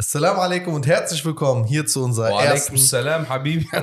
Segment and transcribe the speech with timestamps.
[0.00, 3.68] Assalamu alaikum und herzlich willkommen hier zu unserer Wa ersten, salam, Habibi.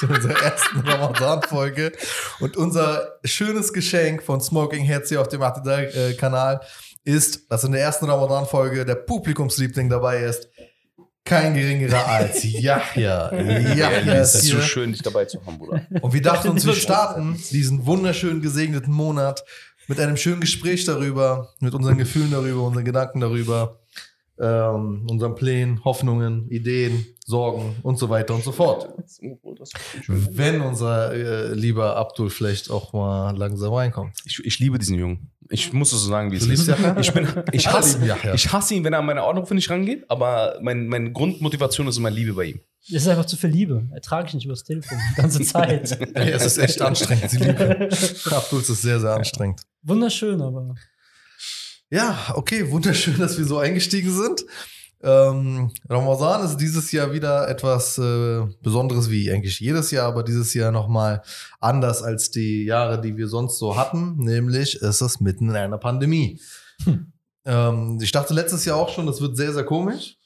[0.00, 1.92] Zu unserer ersten Ramadan-Folge.
[2.40, 6.62] Und unser schönes Geschenk von Smoking Herz hier auf dem Atida-Kanal
[7.04, 10.48] ist, dass in der ersten Ramadan-Folge der Publikumsliebling dabei ist.
[11.26, 13.34] Kein geringerer als Yahya.
[13.34, 14.62] Yahya ist ist so hier.
[14.62, 15.86] schön, dich dabei zu haben, Bruder.
[16.00, 19.44] Und wir dachten uns, wir starten diesen wunderschönen gesegneten Monat
[19.88, 23.81] mit einem schönen Gespräch darüber, mit unseren Gefühlen darüber, unseren Gedanken darüber,
[24.38, 28.88] ähm, unseren Plänen, Hoffnungen, Ideen, Sorgen und so weiter und so fort.
[30.08, 34.16] Wenn unser äh, lieber Abdul vielleicht auch mal langsam reinkommt.
[34.24, 35.30] Ich, ich liebe diesen Jungen.
[35.48, 36.68] Ich muss es so sagen, wie es ist.
[37.00, 37.98] Ich, bin, ich, hasse,
[38.32, 41.98] ich hasse ihn, wenn er an meine Anrufe nicht rangeht, aber mein, meine Grundmotivation ist
[41.98, 42.60] immer Liebe bei ihm.
[42.90, 43.86] Das ist einfach zu viel Liebe.
[43.92, 45.90] Ertrage ich nicht übers Telefon die ganze Zeit.
[45.90, 47.88] Ja, es ist echt anstrengend, die Liebe.
[48.30, 49.60] Abdul ist sehr, sehr anstrengend.
[49.82, 50.74] Wunderschön, aber
[51.92, 54.46] Ja, okay, wunderschön, dass wir so eingestiegen sind.
[55.02, 60.54] Ähm, Ramadan ist dieses Jahr wieder etwas äh, Besonderes wie eigentlich jedes Jahr, aber dieses
[60.54, 61.22] Jahr nochmal
[61.60, 64.16] anders als die Jahre, die wir sonst so hatten.
[64.16, 66.40] Nämlich ist es mitten in einer Pandemie.
[67.44, 70.16] Ähm, ich dachte letztes Jahr auch schon, das wird sehr, sehr komisch.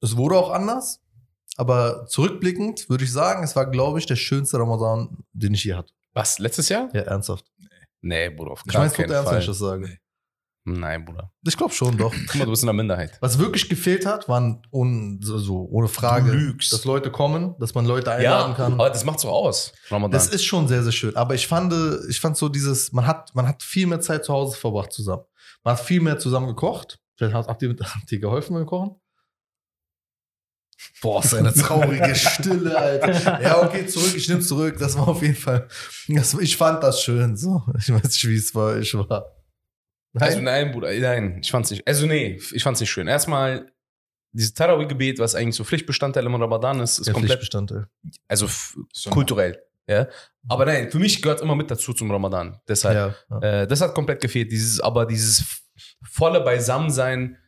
[0.00, 1.00] Es wurde auch anders.
[1.56, 5.74] Aber zurückblickend würde ich sagen, es war, glaube ich, der schönste Ramadan, den ich je
[5.74, 5.92] hatte.
[6.12, 6.88] Was, letztes Jahr?
[6.92, 7.44] Ja, ernsthaft.
[8.00, 9.52] Nee, Bruder, auf Ich gar meine, es keinen wird ernst, wenn ich Fall.
[9.52, 9.98] das sage.
[10.68, 11.30] Nein, Bruder.
[11.46, 12.12] Ich glaube schon, doch.
[12.26, 13.16] Guck mal, du bist in der Minderheit.
[13.20, 16.72] Was wirklich gefehlt hat, waren un, so, so, ohne Frage, Du lügst.
[16.72, 18.72] dass Leute kommen, dass man Leute einladen kann.
[18.72, 20.10] aber das macht's doch aus, Ramadan.
[20.10, 21.14] Das ist schon sehr, sehr schön.
[21.14, 21.72] Aber ich fand,
[22.10, 25.22] ich fand so dieses, man hat, man hat viel mehr Zeit zu Hause verbracht zusammen.
[25.62, 26.98] Man hat viel mehr zusammen gekocht.
[27.16, 28.96] Vielleicht habt ihr, habt ihr geholfen beim Kochen?
[31.00, 33.40] Boah, ist eine traurige Stille, Alter.
[33.40, 34.76] Ja, okay, zurück, ich nehme zurück.
[34.80, 35.68] Das war auf jeden Fall,
[36.08, 37.36] das, ich fand das schön.
[37.36, 39.35] So, ich weiß nicht, wie es bei euch war.
[40.22, 41.86] Also nein, Bruder, nein, ich fand's nicht.
[41.86, 43.06] Also nee, ich fand's nicht schön.
[43.08, 43.70] Erstmal,
[44.32, 47.86] dieses Tarawih-Gebet, was eigentlich so Pflichtbestandteil im Ramadan ist, ist Der komplett, Pflichtbestandteil.
[48.28, 48.76] also f-
[49.10, 49.62] kulturell.
[49.88, 50.08] Ja?
[50.48, 52.60] Aber nein, für mich gehört immer mit dazu zum Ramadan.
[52.68, 53.62] Deshalb, Ja, ja.
[53.62, 54.50] äh, das hat komplett gefehlt.
[54.52, 55.62] Dieses, aber dieses
[56.02, 57.38] volle Beisammensein,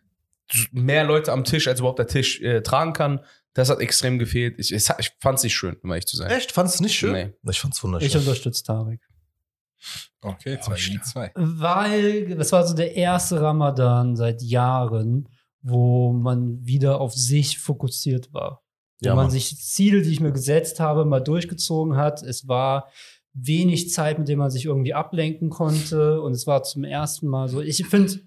[0.73, 3.21] mehr Leute am Tisch, als überhaupt der Tisch äh, tragen kann,
[3.55, 4.55] das hat extrem gefehlt.
[4.59, 6.31] Ich, es hat- ich fand's nicht schön, um ehrlich zu sein.
[6.31, 6.53] Echt?
[6.53, 7.13] Fandest du nicht schön?
[7.13, 7.33] Nee.
[7.51, 8.21] Ich fand's ich wunderschön.
[8.21, 9.01] unterstütze Tarek.
[10.21, 11.33] Okay, zwei zwei.
[11.35, 15.29] Weil das war so der erste Ramadan seit Jahren,
[15.63, 18.63] wo man wieder auf sich fokussiert war.
[19.01, 19.31] Wo Ja, man Mann.
[19.31, 22.23] sich Ziele, die ich mir gesetzt habe, mal durchgezogen hat.
[22.23, 22.89] Es war
[23.33, 26.21] wenig Zeit, mit der man sich irgendwie ablenken konnte.
[26.21, 27.61] Und es war zum ersten Mal so.
[27.61, 28.21] Ich finde,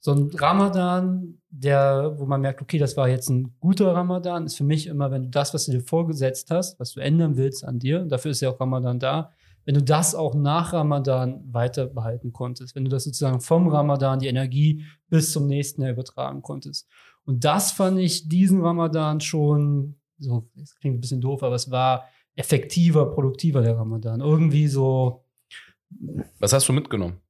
[0.00, 4.56] so ein Ramadan, der, wo man merkt, okay, das war jetzt ein guter Ramadan, ist
[4.56, 7.64] für mich immer, wenn du das, was du dir vorgesetzt hast, was du ändern willst
[7.64, 9.32] an dir, und dafür ist ja auch Ramadan da,
[9.68, 14.18] wenn du das auch nach Ramadan weiter behalten konntest, wenn du das sozusagen vom Ramadan
[14.18, 16.88] die Energie bis zum nächsten Jahr übertragen konntest.
[17.26, 21.70] Und das fand ich diesen Ramadan schon, so, es klingt ein bisschen doof, aber es
[21.70, 24.22] war effektiver, produktiver, der Ramadan.
[24.22, 25.26] Irgendwie so,
[26.38, 27.20] Was hast du mitgenommen?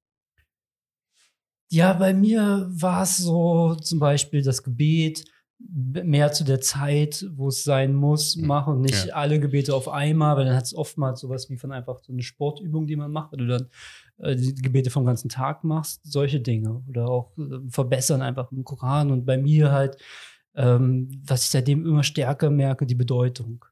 [1.70, 5.24] ja, bei mir war es so zum Beispiel das Gebet
[5.60, 8.46] mehr zu der Zeit, wo es sein muss, Mhm.
[8.46, 9.14] machen und nicht Ja.
[9.14, 12.22] alle Gebete auf einmal, weil dann hat es oftmals sowas wie von einfach so eine
[12.22, 13.66] Sportübung, die man macht, weil du dann
[14.18, 18.62] äh, die Gebete vom ganzen Tag machst, solche Dinge oder auch äh, verbessern einfach im
[18.64, 19.96] Koran und bei mir halt,
[20.54, 23.64] ähm, was ich seitdem immer stärker merke, die Bedeutung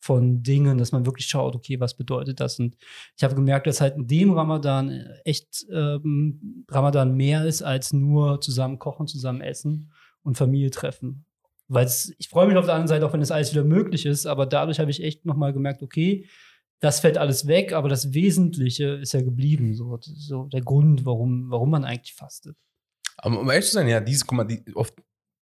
[0.00, 2.58] von Dingen, dass man wirklich schaut, okay, was bedeutet das?
[2.60, 2.76] Und
[3.16, 7.92] ich habe gemerkt, dass halt in dem Ramadan äh, echt ähm, Ramadan mehr ist als
[7.92, 9.90] nur zusammen kochen, zusammen essen
[10.24, 11.24] und Familie treffen.
[11.68, 14.26] Weil ich freue mich auf der anderen Seite auch, wenn das alles wieder möglich ist,
[14.26, 16.26] aber dadurch habe ich echt nochmal gemerkt, okay,
[16.80, 19.74] das fällt alles weg, aber das Wesentliche ist ja geblieben.
[19.74, 22.56] So, so der Grund, warum, warum man eigentlich fastet.
[23.16, 24.92] Aber um ehrlich zu sein, ja, dieses, guck mal, die, auf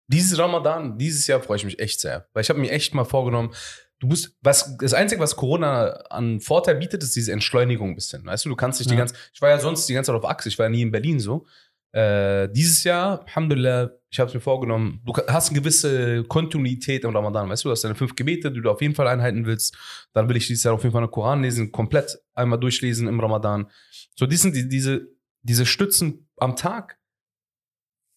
[0.06, 2.28] dieses Ramadan, dieses Jahr freue ich mich echt sehr.
[2.32, 3.52] Weil ich habe mir echt mal vorgenommen,
[3.98, 8.24] du musst, was, das Einzige, was Corona an Vorteil bietet, ist diese Entschleunigung ein bisschen.
[8.24, 9.00] Weißt du, du kannst dich die Ja.
[9.00, 10.92] ganze, ich war ja sonst die ganze Zeit auf Achse, ich war ja nie in
[10.92, 11.46] Berlin so.
[11.92, 17.16] Äh, dieses Jahr, Alhamdulillah, ich habe es mir vorgenommen, du hast eine gewisse Kontinuität im
[17.16, 19.74] Ramadan, weißt du, du hast deine fünf Gebete, die du auf jeden Fall einhalten willst.
[20.12, 23.18] Dann will ich dieses Jahr auf jeden Fall einen Koran lesen, komplett einmal durchlesen im
[23.18, 23.70] Ramadan.
[24.14, 25.08] So, die sind die, diese,
[25.40, 26.98] diese Stützen am Tag,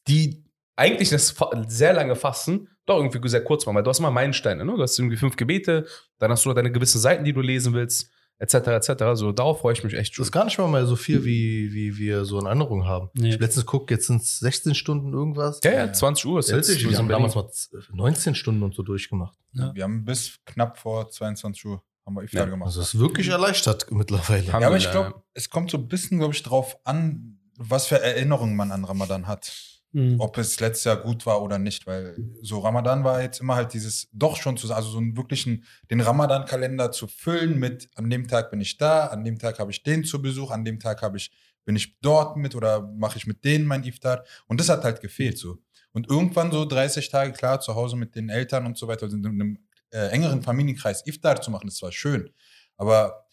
[0.09, 0.43] die
[0.75, 1.33] eigentlich das
[1.67, 4.73] sehr lange Fasten doch irgendwie sehr kurz machen, weil du hast immer Meilensteine, ne?
[4.75, 5.87] Du hast irgendwie fünf Gebete,
[6.19, 8.93] dann hast du deine gewissen Seiten, die du lesen willst, etc., etc.
[9.13, 10.23] So, darauf freue ich mich echt Das schon.
[10.23, 13.09] ist gar nicht mal mehr so viel, wie, wie wir so in Erinnerung haben.
[13.13, 13.29] Nee.
[13.29, 15.59] Ich habe letztens geguckt, jetzt sind es 16 Stunden irgendwas.
[15.63, 16.69] Ja, ja, 20 Uhr ist Ja, jetzt.
[16.69, 17.29] wir haben Berlin.
[17.31, 19.37] damals mal 19 Stunden und so durchgemacht.
[19.53, 19.73] Ja.
[19.73, 22.67] Wir haben bis knapp vor 22 Uhr haben wir Iftar Ja, gemacht.
[22.67, 24.43] Also es ist wirklich erleichtert mittlerweile.
[24.45, 27.99] Ja, aber ich glaube, es kommt so ein bisschen, glaube ich, drauf an, was für
[28.01, 29.74] Erinnerungen man an Ramadan hat.
[29.95, 30.19] Mhm.
[30.19, 33.71] ob es letztes Jahr gut war oder nicht, weil so Ramadan war jetzt immer halt
[33.71, 38.27] dieses doch schon zu, also so einen wirklichen, den Ramadan-Kalender zu füllen mit, an dem
[38.27, 41.01] Tag bin ich da, an dem Tag habe ich den zu Besuch, an dem Tag
[41.01, 41.31] habe ich,
[41.63, 44.99] bin ich dort mit oder mache ich mit denen mein Iftar und das hat halt
[44.99, 45.59] gefehlt so.
[45.93, 49.15] Und irgendwann so 30 Tage klar zu Hause mit den Eltern und so weiter, also
[49.15, 49.59] in einem
[49.91, 52.31] äh, engeren Familienkreis Iftar zu machen, ist zwar schön,
[52.75, 53.25] aber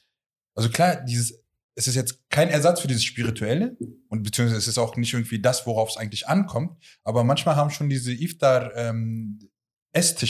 [0.54, 1.42] also klar, dieses
[1.74, 3.76] es ist jetzt kein Ersatz für dieses Spirituelle
[4.08, 6.76] und beziehungsweise es ist auch nicht irgendwie das, worauf es eigentlich ankommt.
[7.02, 9.38] Aber manchmal haben schon diese Iftar ähm,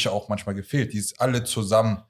[0.06, 2.02] auch manchmal gefehlt, dieses alle zusammen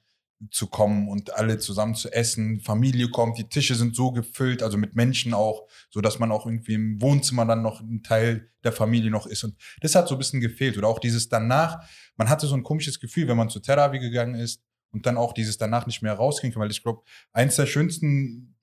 [0.51, 2.61] zu kommen und alle zusammen zu essen.
[2.61, 6.47] Familie kommt, die Tische sind so gefüllt, also mit Menschen auch, so dass man auch
[6.47, 9.45] irgendwie im Wohnzimmer dann noch ein Teil der Familie noch ist.
[9.45, 10.77] Und das hat so ein bisschen gefehlt.
[10.77, 11.87] Oder auch dieses danach,
[12.17, 15.33] man hatte so ein komisches Gefühl, wenn man zu Terawi gegangen ist und dann auch
[15.33, 17.03] dieses danach nicht mehr rausging, weil ich glaube,
[17.33, 18.57] eins der schönsten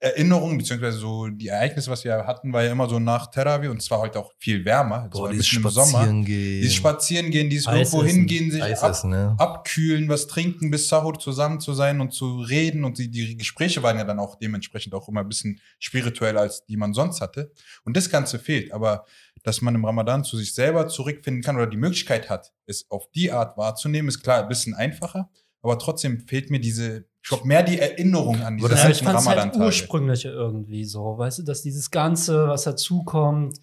[0.00, 3.78] Erinnerungen, beziehungsweise so die Ereignisse, was wir hatten, war ja immer so nach Terawi und
[3.78, 5.02] es war heute auch viel wärmer.
[5.02, 5.88] War Boah, ein dieses bisschen im Sommer.
[5.88, 6.60] Spazieren gehen.
[6.60, 8.16] Dieses Spazieren gehen, dieses Eis irgendwo essen.
[8.16, 9.34] hingehen, sich ab, essen, ne?
[9.38, 12.84] abkühlen, was trinken, bis Sahur zusammen zu sein und zu reden.
[12.84, 16.64] Und die, die Gespräche waren ja dann auch dementsprechend auch immer ein bisschen spiritueller, als
[16.64, 17.50] die man sonst hatte.
[17.84, 18.72] Und das Ganze fehlt.
[18.72, 19.04] Aber
[19.42, 23.10] dass man im Ramadan zu sich selber zurückfinden kann oder die Möglichkeit hat, es auf
[23.10, 25.28] die Art wahrzunehmen, ist klar ein bisschen einfacher.
[25.62, 29.00] Aber trotzdem fehlt mir diese, ich glaube, mehr die Erinnerung an diese das Ja, ich
[29.00, 29.64] es halt Ramadan-Tage.
[29.64, 33.58] ursprünglicher irgendwie so, weißt du, dass dieses Ganze, was dazukommt,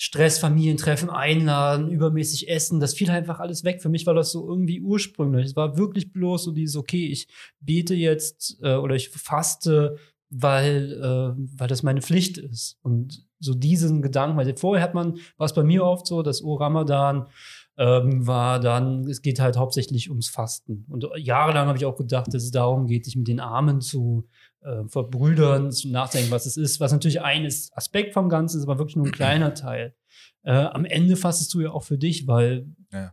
[0.00, 3.82] Stress, Familientreffen, Einladen, übermäßig Essen, das fiel einfach alles weg.
[3.82, 5.46] Für mich war das so irgendwie ursprünglich.
[5.46, 7.26] Es war wirklich bloß so dieses, okay, ich
[7.60, 9.96] bete jetzt äh, oder ich faste,
[10.30, 12.78] weil, äh, weil das meine Pflicht ist.
[12.82, 16.44] Und so diesen Gedanken, weil vorher hat man, war es bei mir oft so, dass
[16.44, 17.26] oh Ramadan
[17.78, 20.84] ähm, war dann, es geht halt hauptsächlich ums Fasten.
[20.88, 24.26] Und jahrelang habe ich auch gedacht, dass es darum geht, sich mit den Armen zu
[24.62, 28.64] äh, verbrüdern, zu nachdenken, was es ist, was natürlich ein ist Aspekt vom Ganzen ist,
[28.64, 29.94] aber wirklich nur ein kleiner Teil.
[30.42, 33.12] Äh, am Ende fastest du ja auch für dich, weil Ja.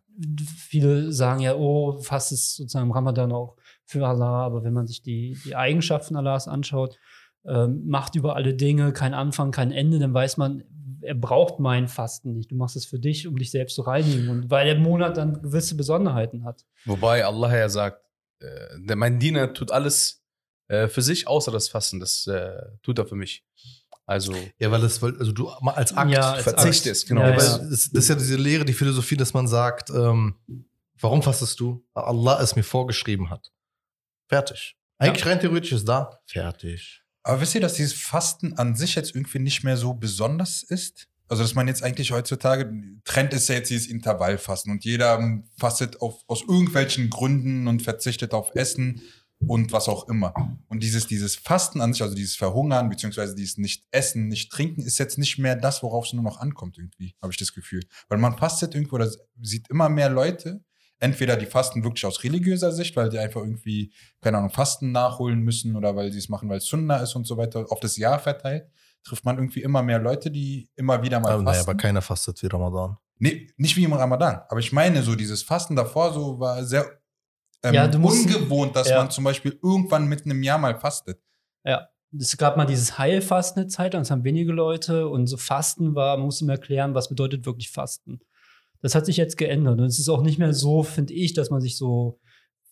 [0.57, 5.03] viele sagen ja, oh, fastest sozusagen im Ramadan auch für Allah, aber wenn man sich
[5.03, 6.97] die, die Eigenschaften Allahs anschaut,
[7.45, 10.63] ähm, macht über alle Dinge, kein Anfang, kein Ende, dann weiß man,
[11.05, 12.51] er braucht mein Fasten nicht.
[12.51, 15.41] Du machst es für dich, um dich selbst zu reinigen und weil der Monat dann
[15.41, 16.65] gewisse Besonderheiten hat.
[16.85, 18.01] Wobei Allah ja sagt,
[18.39, 18.45] äh,
[18.79, 20.23] der, mein Diener tut alles
[20.67, 21.99] äh, für sich, außer das Fasten.
[21.99, 22.51] Das äh,
[22.83, 23.45] tut er für mich.
[24.07, 27.09] Also, Ja, weil das, weil- also du als Akt Ja, als verzichtest, Akt.
[27.09, 27.21] genau.
[27.21, 30.35] Ja, Ja, das, das ist ja diese Lehre, die Philosophie, dass man sagt, ähm,
[30.99, 31.83] warum fastest du?
[31.93, 33.51] Weil Allah es mir vorgeschrieben hat.
[34.27, 34.75] Fertig.
[34.97, 36.19] Eigentlich rein theoretisch ist da.
[36.25, 37.01] Fertig.
[37.25, 41.07] Aber wisst ihr, dass dieses Fasten an sich jetzt irgendwie nicht mehr so besonders ist?
[41.27, 42.71] Also, dass man jetzt eigentlich heutzutage,
[43.03, 48.35] Trend ist ja jetzt dieses Intervallfasten und jeder fastet auf, aus irgendwelchen Gründen und verzichtet
[48.35, 49.01] auf Essen
[49.39, 50.35] und was auch immer.
[50.67, 55.17] Und dieses, dieses Fasten an sich, also dieses Verhungern, beziehungsweise dieses Nicht-Essen, Nicht-Trinken, ist jetzt
[55.17, 57.81] nicht mehr das, worauf es nur noch ankommt, irgendwie, habe ich das Gefühl.
[58.07, 59.09] Weil man fastet irgendwo oder
[59.41, 60.63] sieht immer mehr Leute,
[60.99, 65.41] entweder die fasten wirklich aus religiöser Sicht, weil die einfach irgendwie, keine Ahnung, Fasten nachholen
[65.41, 67.97] müssen oder weil sie es machen, weil es Sunna ist und so weiter, auf das
[67.97, 68.69] Jahr verteilt,
[69.03, 71.69] trifft man irgendwie immer mehr Leute, die immer wieder mal Aber, naja, fasten.
[71.69, 72.97] aber keiner fastet wie Ramadan.
[73.19, 76.85] nee, nicht wie im Ramadan, aber ich meine so, dieses Fasten davor so war sehr
[77.63, 78.97] ähm, Ja, ungewohnt, dass ja.
[78.97, 81.19] man zum Beispiel irgendwann mitten im Jahr mal fastet.
[81.63, 81.87] Ja.
[82.17, 85.95] Es gab mal dieses Heilfasten eine Zeit lang, das haben wenige Leute und so Fasten
[85.95, 88.21] war, man musste mir erklären, was bedeutet wirklich Fasten.
[88.85, 91.49] Das hat sich jetzt geändert und es ist auch nicht mehr so, finde ich, dass
[91.49, 92.19] man sich so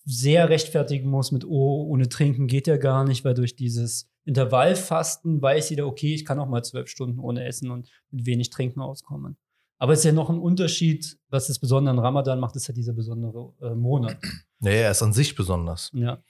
[0.05, 5.41] sehr rechtfertigen muss mit, oh, ohne Trinken geht ja gar nicht, weil durch dieses Intervallfasten
[5.41, 8.79] weiß jeder, okay, ich kann auch mal zwölf Stunden ohne Essen und mit wenig Trinken
[8.79, 9.37] auskommen.
[9.79, 12.75] Aber es ist ja noch ein Unterschied, was das Besondere an Ramadan macht, ist ja
[12.75, 14.17] dieser besondere äh, Monat.
[14.59, 15.89] Naja, er ist an sich besonders.
[15.95, 16.21] Ja.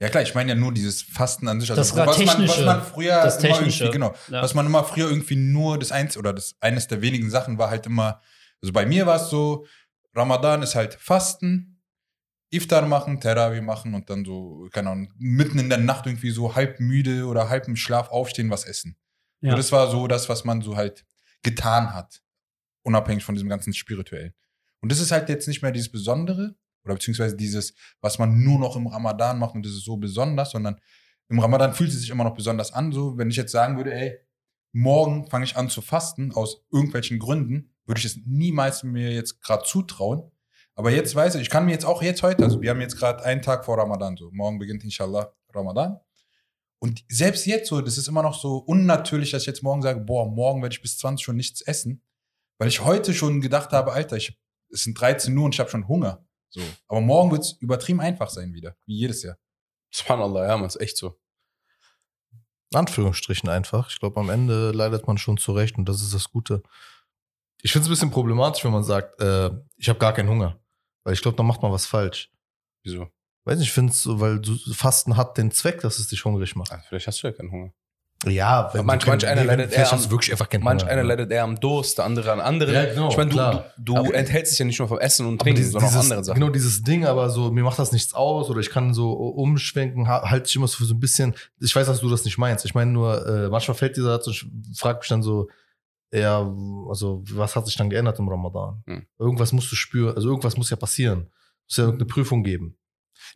[0.00, 1.70] Ja klar, ich meine ja nur dieses Fasten an sich.
[1.70, 2.64] Also Das was, man, was Technische.
[2.64, 3.84] man früher Das Technische.
[3.84, 4.42] irgendwie, genau, Ja.
[4.42, 7.68] was man immer früher irgendwie nur das eins oder das eines der wenigen Sachen war
[7.70, 8.20] halt immer,
[8.62, 9.66] also bei mir war es so,
[10.14, 11.82] Ramadan ist halt Fasten,
[12.50, 16.54] Iftar machen, Terawih machen und dann so, keine Ahnung, mitten in der Nacht irgendwie so
[16.54, 18.96] halb müde oder halb im Schlaf aufstehen, was essen.
[19.40, 19.50] Ja.
[19.50, 21.04] So, das war so das, was man so halt
[21.42, 22.22] getan hat,
[22.82, 24.34] unabhängig von diesem ganzen Spirituellen.
[24.80, 28.58] Und das ist halt jetzt nicht mehr dieses Besondere oder beziehungsweise dieses, was man nur
[28.58, 30.80] noch im Ramadan macht und das ist so besonders, sondern
[31.28, 32.92] im Ramadan fühlt es sich immer noch besonders an.
[32.92, 34.18] So, wenn ich jetzt sagen würde, ey,
[34.72, 39.40] morgen fange ich an zu fasten aus irgendwelchen Gründen, würde ich es niemals mir jetzt
[39.42, 40.30] gerade zutrauen.
[40.74, 42.96] Aber jetzt weiß ich, ich kann mir jetzt auch jetzt heute, also wir haben jetzt
[42.96, 46.00] gerade einen Tag vor Ramadan, so morgen beginnt inshallah Ramadan.
[46.80, 50.00] Und selbst jetzt so, das ist immer noch so unnatürlich, dass ich jetzt morgen sage,
[50.00, 52.02] boah, morgen werde ich bis 20 schon nichts essen,
[52.58, 54.38] weil ich heute schon gedacht habe, Alter, ich,
[54.70, 56.26] es sind 13 Uhr und ich habe schon Hunger.
[56.50, 56.60] So.
[56.88, 59.38] Aber morgen wird es übertrieben einfach sein wieder, wie jedes Jahr.
[59.90, 61.18] subhanallah, ja, man, ist echt so.
[62.70, 63.90] In Anführungsstrichen einfach.
[63.90, 66.62] Ich glaube, am Ende leidet man schon zurecht und das ist das Gute.
[67.64, 70.58] Ich finde es ein bisschen problematisch, wenn man sagt, äh, ich habe gar keinen Hunger.
[71.02, 72.30] Weil ich glaube, dann macht man was falsch.
[72.82, 73.08] Wieso?
[73.46, 76.24] Weiß nicht, ich finde es so, weil du, Fasten hat den Zweck, dass es dich
[76.24, 76.70] hungrig macht.
[76.72, 77.72] Ah, vielleicht hast du ja keinen Hunger.
[78.26, 80.92] Ja, wenn manch- manch einer leidet eher am- wirklich einfach keinen Manch Hunger.
[80.92, 82.74] einer leidet eher am Durst, der andere an anderen.
[82.74, 83.30] Ja, genau, ich meine,
[83.78, 86.10] du, du enthältst dich ja nicht nur vom Essen und Trinken, dieses, sondern auch dieses,
[86.10, 86.40] andere Sachen.
[86.40, 90.08] Genau dieses Ding, aber so, mir macht das nichts aus oder ich kann so umschwenken,
[90.08, 92.38] ha- halte ich immer so für so ein bisschen, ich weiß, dass du das nicht
[92.38, 92.64] meinst.
[92.64, 94.32] Ich meine nur, äh, manchmal fällt dieser Satz und
[94.72, 95.48] ich frage mich dann so,
[96.14, 96.38] ja,
[96.88, 98.82] also was hat sich dann geändert im Ramadan?
[98.86, 99.06] Hm.
[99.18, 101.30] Irgendwas musst du spüren, also irgendwas muss ja passieren.
[101.66, 102.76] Muss ja irgendeine Prüfung geben.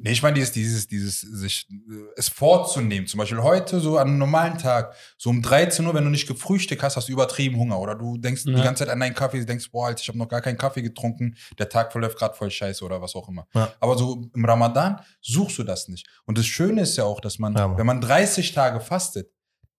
[0.01, 3.07] Nee, ich meine, dieses, dieses, dieses, sich äh, es vorzunehmen.
[3.07, 6.27] Zum Beispiel heute, so an einem normalen Tag, so um 13 Uhr, wenn du nicht
[6.29, 7.79] gefrühstückt hast, hast du übertrieben Hunger.
[7.81, 8.63] Oder du denkst die Ja.
[8.63, 11.37] ganze Zeit an deinen Kaffee, denkst, boah, Alter, ich habe noch gar keinen Kaffee getrunken,
[11.59, 13.47] der Tag verläuft gerade voll scheiße oder was auch immer.
[13.55, 13.73] Ja.
[13.81, 16.07] Aber so im Ramadan suchst du das nicht.
[16.27, 19.31] Und das Schöne ist ja auch, dass man, Ja, wenn man 30 Tage fastet,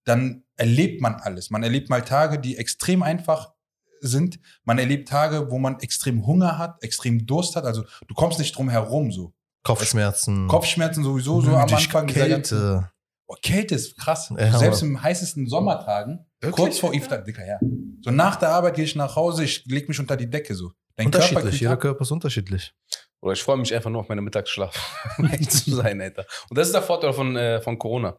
[0.06, 1.50] dann erlebt man alles.
[1.50, 3.54] Man erlebt mal Tage, die extrem einfach
[4.02, 4.40] sind.
[4.64, 7.66] Man erlebt Tage, wo man extrem Hunger hat, extrem Durst hat.
[7.66, 9.34] Also du kommst nicht drum herum so.
[9.64, 10.48] Kopfschmerzen.
[10.48, 12.08] Kopfschmerzen sowieso so am Anfang.
[12.08, 12.90] Kälte.
[13.28, 14.34] Oh, Kälte ist krass.
[14.36, 16.56] Ja, Selbst aber- im heißesten Sommertagen, Wirklich?
[16.56, 17.60] kurz vor Iftar, Dicker, ja.
[18.02, 20.72] So nach der Arbeit gehe ich nach Hause, ich leg mich unter die Decke so.
[20.96, 21.80] Dein Körper Unterschiedlich, kühlt jeder ab.
[21.82, 22.74] Körper ist unterschiedlich.
[23.22, 24.74] Oder ich freue mich einfach nur auf meine Mittagsschlaf,
[25.20, 26.26] um zu sein, Alter.
[26.50, 28.18] Und das ist der Vorteil von, äh, von Corona.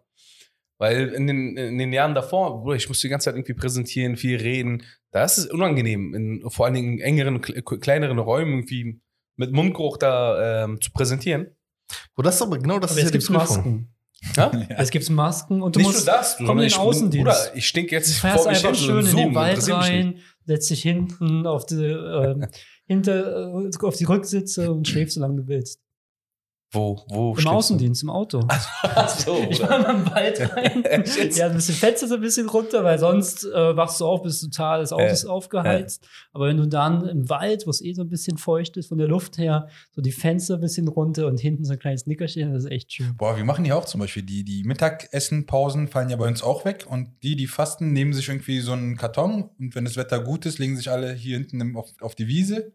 [0.81, 4.17] Weil in den, in den Jahren davor, Bruder, ich musste die ganze Zeit irgendwie präsentieren,
[4.17, 4.83] viel reden.
[5.11, 8.99] Da ist unangenehm, in vor allen Dingen in engeren, kle- kleineren Räumen irgendwie
[9.37, 11.49] mit Mundgeruch da ähm, zu präsentieren.
[12.17, 13.89] Wo das aber genau das Aber ist jetzt ja die gibt's Prüfung.
[14.33, 14.67] Masken.
[14.69, 14.77] Ja?
[14.79, 17.27] Es gibt Masken und du Nicht musst nur das, du komm in den ich, Außendienst.
[17.27, 19.71] Bruder, ich stink jetzt Du fährst vor mich einfach hin, schön in Zoom, den Wald
[19.71, 22.47] rein, setzt dich hinten auf die, ähm,
[22.87, 25.81] hinter, äh, auf die Rücksitze und schläfst, solange du willst.
[26.73, 27.51] Wo, wo Im stehst du?
[27.51, 28.41] Außendienst, im Auto.
[28.47, 30.85] Ach so, Ich war mal im Wald rein.
[31.35, 34.43] Ja, ein bisschen Fetze so ein bisschen runter, weil sonst äh, wachst du auf, bist
[34.43, 36.07] total, das Auto Äh, ist aufgeheizt.
[36.33, 38.99] Aber wenn du dann im Wald, wo es eh so ein bisschen feucht ist, von
[38.99, 42.53] der Luft her, so die Fenster ein bisschen runter und hinten so ein kleines Nickerchen,
[42.53, 43.17] das ist echt schön.
[43.17, 46.65] Boah, wir machen hier auch zum Beispiel die, die Mittagessenpausen fallen ja bei uns auch
[46.65, 50.21] weg und die, die fasten, nehmen sich irgendwie so einen Karton und wenn das Wetter
[50.21, 52.73] gut ist, legen sich alle hier hinten auf, auf die Wiese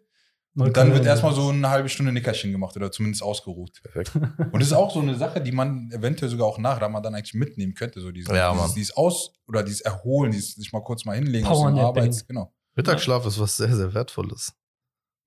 [0.56, 3.82] und dann wird erstmal so eine halbe Stunde Nickerchen gemacht oder zumindest ausgeruht.
[3.84, 4.12] Perfekt.
[4.16, 7.34] Und das ist auch so eine Sache, die man eventuell sogar auch nach Ramadan eigentlich
[7.34, 8.00] mitnehmen könnte.
[8.00, 11.46] So dieses, Ja, dieses, dieses Aus- oder dieses Erholen, dieses sich mal kurz mal hinlegen
[11.46, 11.86] aus dem Powernapping.
[12.04, 12.26] Arbeits.
[12.28, 12.54] Genau.
[12.76, 14.54] Mittagsschlaf ist was sehr, sehr Wertvolles.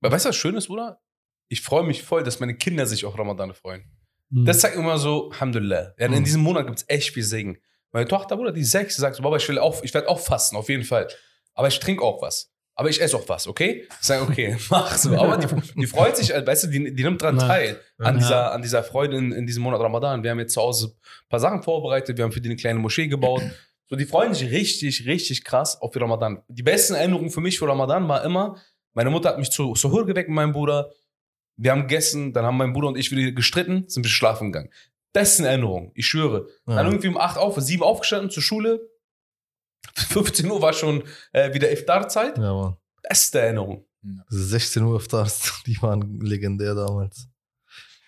[0.01, 1.01] Aber weißt du, was schön ist, Bruder?
[1.49, 3.85] Ich freue mich voll, dass meine Kinder sich auch Ramadan freuen.
[4.31, 4.45] Hm.
[4.45, 5.95] Das zeigt immer so, Alhamdulillah.
[5.99, 6.25] Ja, in Mhm.
[6.25, 7.59] diesem Monat gibt es echt viel Segen.
[7.93, 10.21] Meine Tochter, Bruder, die sechs, die sagt so, Baba, ich will auch, ich werde auch
[10.21, 11.09] fasten, auf jeden Fall.
[11.55, 12.53] Aber ich trinke auch was.
[12.79, 13.89] Aber ich esse auch was, okay?
[14.01, 15.17] Ich sage, okay, mach so.
[15.17, 18.21] Aber die, die freut sich, äh, weißt du, die, die nimmt dran teil an, Ja.
[18.21, 20.23] dieser, an dieser Freude in, in diesem Monat Ramadan.
[20.23, 22.79] Wir haben jetzt zu Hause ein paar Sachen vorbereitet, wir haben für die eine kleine
[22.79, 23.43] Moschee gebaut.
[23.89, 26.41] So, die freuen sich richtig, richtig krass auf die Ramadan.
[26.47, 28.57] Die besten Erinnerungen für mich für Ramadan war immer,
[28.95, 30.93] meine Mutter hat mich zu Suhur geweckt mit meinem Bruder.
[31.57, 34.71] Wir haben gegessen, dann haben mein Bruder und ich wieder gestritten, sind wir schlafen gegangen.
[35.13, 36.47] Besten Erinnerungen, ich schwöre.
[36.69, 36.77] Ja.
[36.77, 38.81] Dann irgendwie um 8 auf, 7 aufgestanden zur Schule.
[39.99, 41.03] 15 Uhr war schon
[41.33, 42.39] äh, wieder Iftar-Zeit.
[42.39, 42.77] Ja, Mann.
[43.03, 43.85] Beste Erinnerung.
[44.31, 47.29] Diese 16 Uhr Iftars, die waren legendär damals.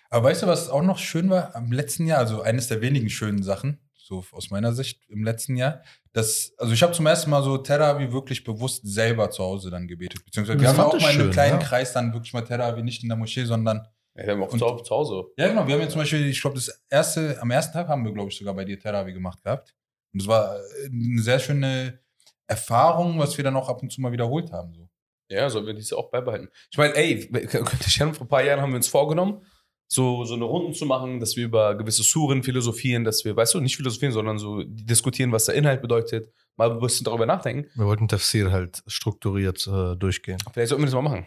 [0.09, 2.19] Aber weißt du, was auch noch schön war am letzten Jahr?
[2.19, 5.81] Also eines der wenigen schönen Sachen, so aus meiner Sicht im letzten Jahr.
[6.13, 9.87] Das, also ich habe zum ersten Mal so Terravi wirklich bewusst selber zu Hause dann
[9.87, 10.25] gebetet.
[10.25, 11.65] Beziehungsweise wir Das haben auch mal in einem kleinen ja.
[11.65, 14.59] Kreis dann wirklich mal Terravi nicht in der Moschee, sondern Ja, wir haben auch Und-
[14.85, 15.23] zu, Hause.
[15.37, 15.65] Ja, genau.
[15.65, 18.29] Wir haben jetzt zum Beispiel, ich glaube, das erste, am ersten Tag haben wir, glaube
[18.29, 19.73] ich, sogar bei dir Teravi gemacht gehabt.
[20.13, 21.99] Und das war äh, eine sehr schöne
[22.47, 24.73] Erfahrung, was wir dann auch ab und zu mal wiederholt haben.
[24.73, 24.89] So.
[25.29, 26.49] Ja, sollen wir diese auch beibehalten.
[26.69, 27.29] Ich meine, ey,
[27.85, 29.41] ich vor ein paar Jahren haben wir uns vorgenommen,
[29.87, 33.55] so, so eine Runden zu machen, dass wir über gewisse Suren philosophieren, dass wir, weißt
[33.55, 37.69] du, nicht philosophieren, sondern so diskutieren, was der Inhalt bedeutet, mal ein bisschen darüber nachdenken.
[37.75, 40.37] Wir wollten Tafsir halt strukturiert äh, durchgehen.
[40.53, 41.25] Vielleicht sollten wir das mal machen.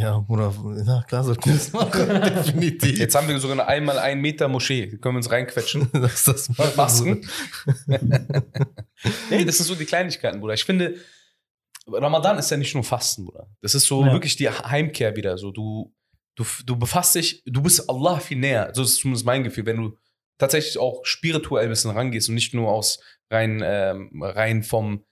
[0.00, 0.54] Ja, oder,
[0.86, 2.08] ja, klar sollten wir das machen.
[2.08, 2.98] Definitiv.
[3.00, 4.86] Jetzt haben wir sogar eine einmal ein Meter Moschee.
[4.98, 5.90] Können wir uns reinquetschen.
[5.92, 7.28] Dass das Mit Masken.
[9.30, 10.54] nee, das sind so die Kleinigkeiten, Bruder.
[10.54, 10.94] Ich finde,
[11.86, 13.48] Ramadan ist ja nicht nur Fasten, Bruder.
[13.60, 14.12] Das ist so Ja.
[14.12, 15.36] wirklich die Heimkehr wieder.
[15.36, 15.92] So, du,
[16.36, 18.70] du, du befasst dich, du bist Allah viel näher.
[18.74, 19.96] So ist zumindest mein Gefühl, wenn du
[20.38, 23.00] tatsächlich auch spirituell ein bisschen rangehst und nicht nur aus
[23.30, 25.04] rein, ähm, rein vom,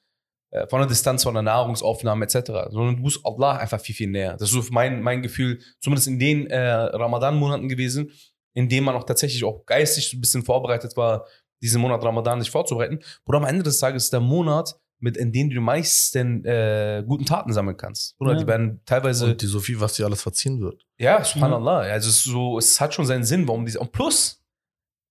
[0.69, 2.38] von der Distanz, von der Nahrungsaufnahme etc.,
[2.71, 4.33] sondern du bist Allah einfach viel, viel näher.
[4.38, 8.11] Das ist so mein, mein Gefühl, zumindest in den äh, Ramadan-Monaten gewesen,
[8.55, 11.26] in denen man auch tatsächlich auch geistig so ein bisschen vorbereitet war,
[11.62, 13.00] diesen Monat Ramadan sich vorzubereiten.
[13.26, 17.05] Oder am Ende des Tages ist der Monat, mit, in dem du die meisten äh,
[17.07, 18.15] guten Taten sammeln kannst.
[18.19, 18.38] Oder Ja.
[18.38, 20.87] die werden teilweise, Und die Sophie, was dir alles verziehen wird.
[20.99, 21.81] ja, subhanallah.
[21.81, 23.79] Also es, ist so, es hat schon seinen Sinn, warum diese.
[23.79, 24.43] Und plus,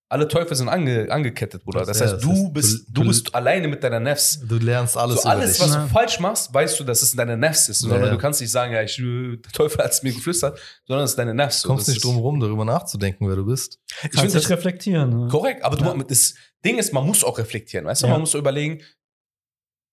[0.07, 1.79] Alle Teufel sind ange, angekettet, Bruder.
[1.79, 3.99] Das, Das- ja, heißt, das du ist- bist, du- du du- bist alleine mit deiner
[3.99, 4.39] Nefs.
[4.47, 5.73] Du lernst alles so alles, über dich.
[5.73, 5.83] was Ja.
[5.83, 7.79] du falsch machst, weißt du, dass es deine Nefs ist.
[7.79, 8.09] Sondern Ja.
[8.11, 11.11] du kannst nicht sagen, ja, ich, äh, der Teufel hat es mir geflüstert, sondern es
[11.11, 11.63] ist deine Nefs.
[11.63, 13.79] Du kommst nicht drum rum, darüber nachzudenken, wer du bist.
[13.87, 15.23] Ich Kannst finde dich das reflektieren.
[15.23, 15.27] Ne?
[15.27, 15.93] korrekt, aber Ja.
[15.93, 18.07] du, das Ding ist, man muss auch reflektieren, weißt du?
[18.07, 18.11] Ja.
[18.13, 18.81] Man muss so überlegen,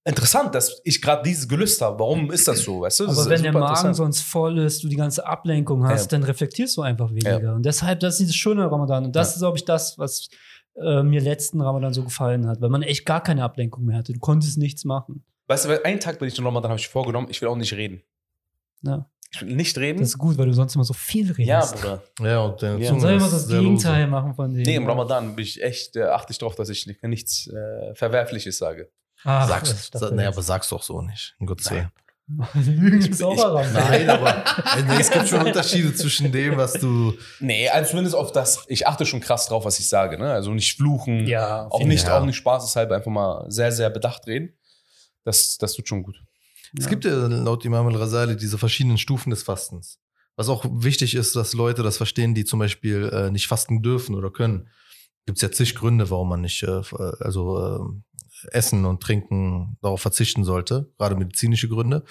[0.04, 1.98] interessant, dass ich gerade dieses Gelüst habe.
[1.98, 3.06] Warum ist das so, weißt du?
[3.06, 6.18] Das Aber wenn der Magen sonst voll ist, du die ganze Ablenkung hast, Ja.
[6.18, 7.54] dann reflektierst du einfach weniger.
[7.54, 9.04] Und deshalb, das ist dieses schöne Ramadan.
[9.06, 9.34] Und das Ja.
[9.34, 10.28] ist, glaube ich, das, was
[10.82, 14.14] äh, mir letzten Ramadan so gefallen hat, weil man echt gar keine Ablenkung mehr hatte.
[14.14, 15.22] Du konntest nichts machen.
[15.46, 17.56] Weißt du, weil einen Tag bin ich mal, dann habe ich vorgenommen, ich will auch
[17.56, 18.00] nicht reden.
[18.82, 19.06] Ja.
[19.34, 19.98] Ich will nicht reden.
[20.00, 21.46] Das ist gut, weil du sonst immer so viel redest.
[21.46, 22.02] ja, Bruder.
[22.30, 22.90] Ja, und deine Ja.
[22.90, 24.62] Dann soll immer das Gegenteil machen von dem.
[24.62, 28.56] Nee, im Ramadan bin ich echt, äh, achte ich darauf, dass ich nichts äh, Verwerfliches
[28.58, 28.90] sage.
[29.24, 29.60] Ach, lose.
[29.60, 31.34] das Sagst, ist sa, doch naja, aber sag's doch so nicht.
[31.38, 31.76] In Gottes Nein.
[31.78, 31.90] Willen.
[32.54, 33.72] Lügen auch ich- Ramadan.
[33.74, 34.44] Nein, aber
[34.86, 37.14] nee, es gibt schon Unterschiede zwischen dem, was du.
[37.40, 40.18] Nee, also zumindest auf das, ich achte schon krass drauf, was ich sage.
[40.18, 40.32] Ne?
[40.32, 42.18] Also nicht fluchen, Ja, auch nicht, Ja.
[42.20, 44.56] auch nicht spaßeshalber, einfach mal sehr, sehr bedacht reden.
[45.24, 46.16] Das, das tut schon gut.
[46.78, 49.98] Es gibt ja laut Imam al-Rasali diese verschiedenen Stufen des Fastens.
[50.36, 54.14] Was auch wichtig ist, dass Leute das verstehen, die zum Beispiel äh, nicht fasten dürfen
[54.14, 54.68] oder können.
[55.26, 56.80] Gibt es ja zig Gründe, warum man nicht äh,
[57.20, 58.02] also äh,
[58.50, 62.04] essen und trinken darauf verzichten sollte, gerade medizinische Gründe.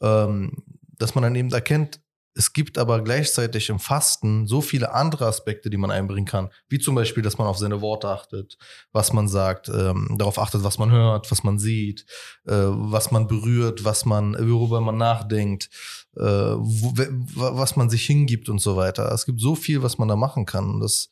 [0.00, 0.62] Ähm,
[0.98, 2.00] dass man dann eben erkennt,
[2.38, 6.78] es gibt aber gleichzeitig im Fasten so viele andere Aspekte, die man einbringen kann, wie
[6.78, 8.58] zum Beispiel, dass man auf seine Worte achtet,
[8.92, 12.04] was man sagt, ähm, darauf achtet, was man hört, was man sieht,
[12.44, 15.70] äh, was man berührt, was man, worüber man nachdenkt,
[16.14, 16.92] äh, wo,
[17.34, 19.10] was man sich hingibt und so weiter.
[19.12, 20.80] Es gibt so viel, was man da machen kann.
[20.80, 21.08] Das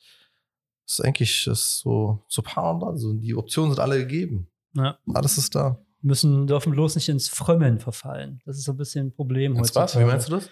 [0.86, 4.50] ist eigentlich das ist so, so also die Optionen sind alle gegeben.
[4.76, 4.98] Ja.
[5.12, 5.78] Alles ist da.
[6.02, 8.40] müssen, dürfen bloß nicht ins Frömmeln verfallen.
[8.44, 9.82] Das ist so ein bisschen ein Problem Ins was?
[9.94, 10.04] heutzutage.
[10.06, 10.48] Wie meinst du das?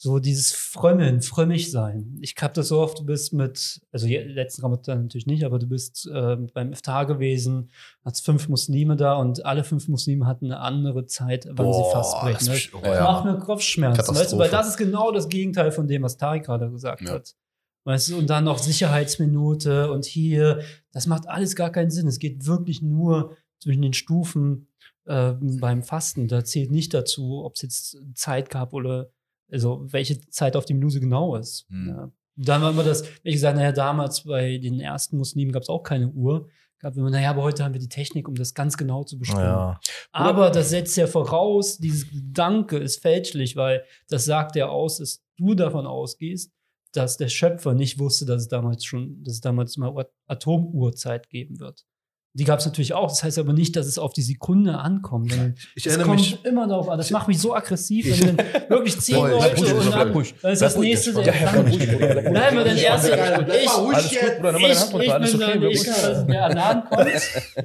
[0.00, 2.18] So dieses Frömmeln, frömmig sein.
[2.20, 5.66] Ich hab das so oft, du bist mit, also letzten Ramadan natürlich nicht, aber du
[5.66, 7.70] bist äh, beim Iftar gewesen,
[8.04, 12.14] hast fünf Muslime da und alle fünf Muslime hatten eine andere Zeit, wann sie fast
[12.14, 12.52] das brechen.
[12.54, 13.02] ist- Das oh ja.
[13.02, 14.14] macht mir Kopfschmerzen.
[14.16, 17.14] Weißt du, weil das ist genau das Gegenteil von dem, was Tarek gerade gesagt Ja.
[17.14, 17.34] hat.
[17.82, 20.60] Weißt du, und dann noch Sicherheitsminute und hier,
[20.92, 22.06] das macht alles gar keinen Sinn.
[22.06, 24.68] Es geht wirklich nur zwischen den Stufen
[25.06, 26.28] äh, beim Fasten.
[26.28, 29.10] Da zählt nicht dazu, ob es jetzt Zeit gab oder
[29.50, 31.66] also welche Zeit auf die Minute genau ist.
[31.70, 31.88] Hm.
[31.88, 32.12] Ja.
[32.36, 35.82] Dann war immer das, wie gesagt, naja, damals bei den ersten Muslimen gab es auch
[35.82, 36.48] keine Uhr.
[36.78, 39.42] Gab immer, naja, aber heute haben wir die Technik, um das ganz genau zu bestimmen.
[39.42, 39.80] Ja.
[40.12, 45.24] Aber das setzt ja voraus, dieses Gedanke ist fälschlich, weil das sagt ja aus, dass
[45.36, 46.52] du davon ausgehst,
[46.92, 51.58] dass der Schöpfer nicht wusste, dass es damals schon, dass es damals mal Atomuhrzeit geben
[51.58, 51.84] wird.
[52.38, 53.08] Die gab es natürlich auch.
[53.08, 55.32] Das heißt aber nicht, dass es auf die Sekunde ankommt.
[55.74, 56.44] Ich es erinnere kommt mich.
[56.44, 56.96] immer darauf an.
[56.96, 59.16] Das macht mich so aggressiv, wenn dann wirklich zehn.
[59.16, 59.34] Leute
[59.74, 61.10] und bleib dann, das ist das nächste.
[61.10, 62.30] Ja, bleib ruhig, Bruder, bleib ruhig.
[62.32, 63.12] Bleib mal den ersten.
[63.12, 63.64] Alles
[64.12, 65.78] Ich, gut, Bruder, nimm mal deine Hand runter, ich, alles bin okay, dann, wir ich,
[65.88, 66.26] ruhig.
[66.30, 67.10] der Alarm kommt.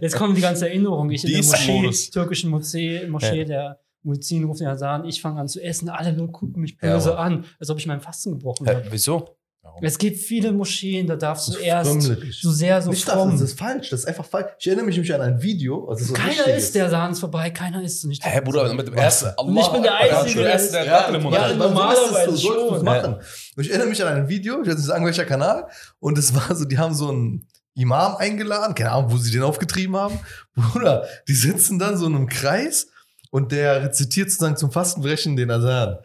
[0.01, 1.11] Jetzt kommen die ganze Erinnerung.
[1.11, 3.45] Ich in der Moschee, türkischen Moschee, Moschee Ja.
[3.45, 7.11] der Muezzin ruft den Asan, ich fange an zu essen, alle Leute gucken mich böse
[7.11, 8.83] Ja, an, als ob ich meinen Fasten gebrochen habe.
[8.89, 9.37] wieso?
[9.81, 12.39] Es gibt viele Moscheen, da darfst du Das ist erst frömmelig.
[12.41, 13.31] so sehr so Nicht das, fromm.
[13.31, 13.89] das ist falsch.
[13.89, 14.47] Das ist einfach falsch.
[14.59, 15.87] Ich erinnere mich nämlich an ein Video.
[15.89, 16.63] Also so ein Keiner richtiges.
[16.65, 18.23] ist, der Asan ist vorbei, keiner ist nicht.
[18.25, 19.29] Hä, Bruder, mit dem ersten.
[19.37, 21.49] Und ich bin der Einzige, der Erste, der im Mund Ja, hat.
[21.51, 22.41] ja, normalerweise so du's
[22.75, 22.83] schon.
[22.85, 23.15] machen.
[23.55, 25.67] Und ich erinnere mich an ein Video, ich weiß nicht sagen, welcher Kanal,
[25.99, 29.41] und es war so, die haben so einen Imam eingeladen, keine Ahnung, wo sie den
[29.43, 30.19] aufgetrieben haben.
[30.55, 32.87] Bruder, die sitzen dann so in einem Kreis
[33.31, 35.97] und der rezitiert sozusagen zum Fastenbrechen den Asan.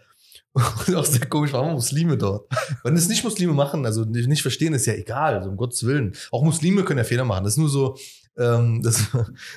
[0.87, 2.49] Und auch sehr komisch, warum Muslime dort?
[2.83, 6.13] Wenn es nicht Muslime machen, also nicht verstehen, ist ja egal, also um Gottes Willen.
[6.31, 7.45] Auch Muslime können ja Fehler machen.
[7.45, 7.97] Das ist nur so,
[8.37, 9.03] ähm, das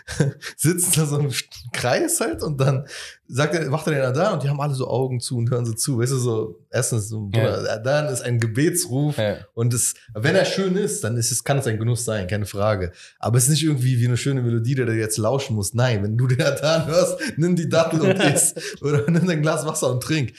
[0.58, 1.32] sitzen da so im
[1.72, 2.86] Kreis halt und dann
[3.28, 5.66] sagt er, macht er den Adan und die haben alle so Augen zu und hören
[5.66, 6.00] so zu.
[6.00, 9.38] Weißt du, so, erstens, so, Bruder, Adan ist ein Gebetsruf Ja.
[9.54, 12.46] und es, wenn er schön ist, dann ist es, kann es ein Genuss sein, keine
[12.48, 12.92] Frage.
[13.20, 15.76] Aber es ist nicht irgendwie wie eine schöne Melodie, der du jetzt lauschen musst.
[15.76, 18.56] Nein, wenn du den Adan hörst, nimm die Dattel und iss.
[18.82, 20.34] Oder nimm dein Glas Wasser und trink.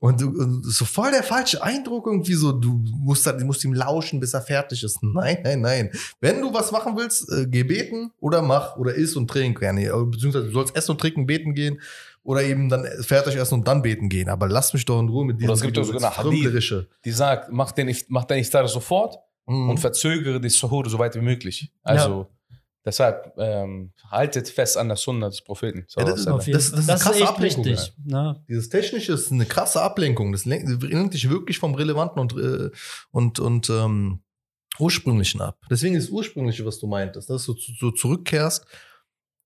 [0.00, 3.72] Und, und so voll der falsche Eindruck irgendwie so, du musst, dann, du musst ihm
[3.72, 5.02] lauschen, bis er fertig ist.
[5.02, 5.90] Nein, nein, nein.
[6.20, 9.60] Wenn du was machen willst, äh, geh beten oder mach oder iss und trink.
[9.60, 11.80] Ja, nee, beziehungsweise du sollst essen und trinken, beten gehen
[12.22, 14.28] oder eben dann fertig essen und dann beten gehen.
[14.28, 16.86] Aber lass mich doch in Ruhe mit diesem es gibt doch sogar eine Hadith.
[17.04, 19.70] Die sagt, mach den, mach den Iftar sofort Mhm.
[19.70, 21.72] und verzögere die Suhoor so weit wie möglich.
[21.82, 22.28] Also,
[22.88, 25.86] deshalb ähm, haltet fest an der Sunna des Propheten.
[25.96, 27.92] Ja, das ist Das- das ist ist krasse echt Ablenkung, wichtig.
[28.04, 28.42] Ne?
[28.48, 30.32] Dieses Technische ist eine krasse Ablenkung.
[30.32, 32.70] Das lenkt lenkt dich wirklich vom Relevanten und, äh,
[33.10, 34.20] und, und ähm,
[34.78, 35.58] Ursprünglichen ab.
[35.70, 38.64] Deswegen ist das Ursprüngliche, was du meintest, dass du zu- so zurückkehrst,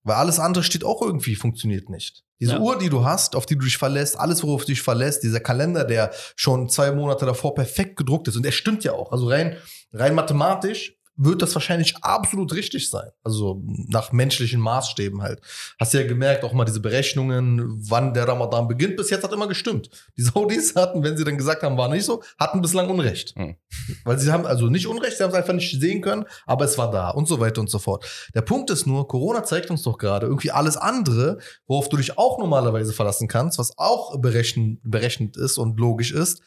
[0.03, 2.23] weil alles andere steht auch irgendwie, funktioniert nicht.
[2.39, 2.59] Diese Ja.
[2.59, 5.39] Uhr, die du hast, auf die du dich verlässt, alles, worauf du dich verlässt, dieser
[5.39, 9.11] Kalender, der schon zwei Monate davor perfekt gedruckt ist, und der stimmt ja auch.
[9.11, 9.57] Also rein,
[9.93, 13.09] rein mathematisch wird das wahrscheinlich absolut richtig sein.
[13.23, 15.41] Also nach menschlichen Maßstäben halt.
[15.79, 19.31] Hast du ja gemerkt, auch mal diese Berechnungen, wann der Ramadan beginnt, bis jetzt hat
[19.31, 19.89] immer gestimmt.
[20.17, 23.35] Die Saudis hatten, wenn sie dann gesagt haben, war nicht so, hatten bislang Unrecht.
[23.35, 23.55] Hm.
[24.03, 26.77] Weil sie haben also nicht Unrecht, sie haben es einfach nicht sehen können, aber es
[26.77, 28.05] war da und so weiter und so fort.
[28.33, 32.17] Der Punkt ist nur, Corona zeigt uns doch gerade irgendwie alles andere, worauf du dich
[32.17, 36.41] auch normalerweise verlassen kannst, was auch berechnen, berechnet ist und logisch ist,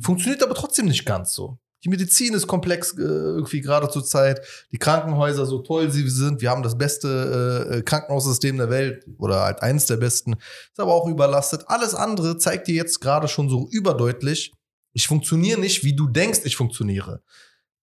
[0.00, 1.58] funktioniert aber trotzdem nicht ganz so.
[1.84, 4.40] Die Medizin ist komplex äh, irgendwie gerade zur Zeit.
[4.70, 9.42] Die Krankenhäuser, so toll sie sind, wir haben das beste äh, Krankenhaussystem der Welt oder
[9.42, 11.64] halt eins der besten, ist aber auch überlastet.
[11.66, 14.52] Alles andere zeigt dir jetzt gerade schon so überdeutlich,
[14.92, 17.22] ich funktioniere nicht, wie du denkst, ich funktioniere.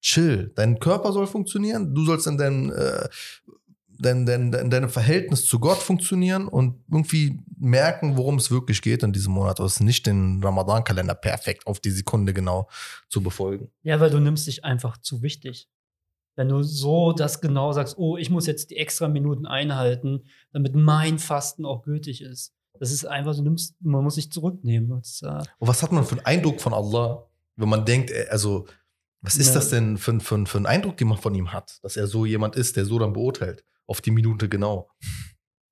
[0.02, 0.52] Chill.
[0.56, 1.94] Dein Körper soll funktionieren.
[1.94, 3.08] Du sollst in deinem, äh,
[4.00, 9.04] dein, dein, dein, deinem Verhältnis zu Gott funktionieren und irgendwie merken, worum es wirklich geht
[9.04, 9.60] in diesem Monat.
[9.60, 12.68] Also nicht den Ramadan-Kalender perfekt auf die Sekunde genau
[13.10, 13.72] zu befolgen.
[13.84, 15.68] Ja, weil du nimmst dich einfach zu wichtig.
[16.36, 20.76] Wenn du so das genau sagst, oh, ich muss jetzt die extra Minuten einhalten, damit
[20.76, 22.54] mein Fasten auch gültig ist.
[22.80, 24.90] Das ist einfach, du nimmst, man muss sich zurücknehmen.
[25.02, 28.28] Das, äh, Und was hat man für einen Eindruck von Allah, wenn man denkt, äh,
[28.30, 28.68] also,
[29.22, 29.54] was ist Ja.
[29.56, 32.24] das denn für, für, für ein Eindruck, den man von ihm hat, dass er so
[32.24, 34.90] jemand ist, der so dann beurteilt, auf die Minute genau?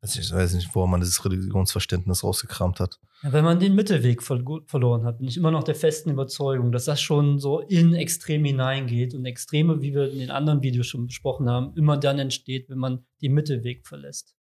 [0.02, 3.00] Also ich weiß nicht, wo man dieses Religionsverständnis rausgekramt hat.
[3.24, 6.72] Ja, wenn man den Mittelweg ver verloren hat, bin ich immer noch der festen Überzeugung,
[6.72, 10.86] dass das schon so in Extreme hineingeht und Extreme, wie wir in den anderen Videos
[10.86, 14.36] schon besprochen haben, immer dann entsteht, wenn man den Mittelweg verlässt.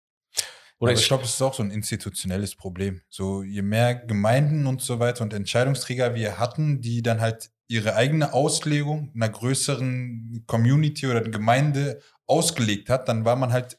[0.80, 3.00] Oder Aber ich ich, glaube, es ist auch so ein institutionelles Problem.
[3.10, 7.96] So, je mehr Gemeinden und so weiter und Entscheidungsträger wir hatten, die dann halt ihre
[7.96, 13.78] eigene Auslegung einer größeren Community oder Gemeinde ausgelegt hat, dann war man halt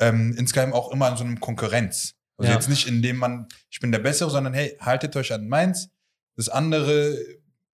[0.00, 2.14] ähm, insgeheim auch immer in so einem Konkurrenz.
[2.38, 2.56] Also Ja.
[2.56, 5.90] jetzt nicht, indem man, ich bin der Bessere, sondern hey, haltet euch an meins.
[6.36, 7.16] Das andere,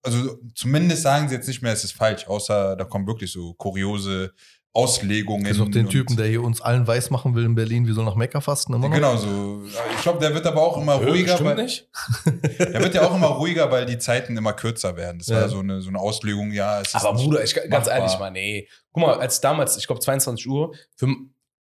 [0.02, 3.54] also zumindest sagen sie jetzt nicht mehr, es ist falsch, außer da kommen wirklich so
[3.54, 4.32] kuriose
[4.76, 5.44] Auslegungen.
[5.44, 8.06] Gibt noch den Typen, der hier uns allen weiß machen will in Berlin, wir sollen
[8.06, 8.94] nach Mekka fasten immer noch.
[8.94, 9.62] Genau so.
[9.96, 11.34] Ich glaube, der wird aber auch immer Äh, ruhiger.
[11.34, 11.88] stimmt Weil, nicht?
[12.58, 15.18] der wird ja auch immer ruhiger, weil die Zeiten immer kürzer werden.
[15.18, 15.40] Das Ja.
[15.40, 16.80] war so eine, so eine Auslegung, ja.
[16.80, 17.96] Es ist Aber Bruder, ich, ganz machbar.
[17.98, 18.68] ehrlich, Mann, ey.
[18.92, 21.08] Guck mal, als damals, ich glaube 22 Uhr, für,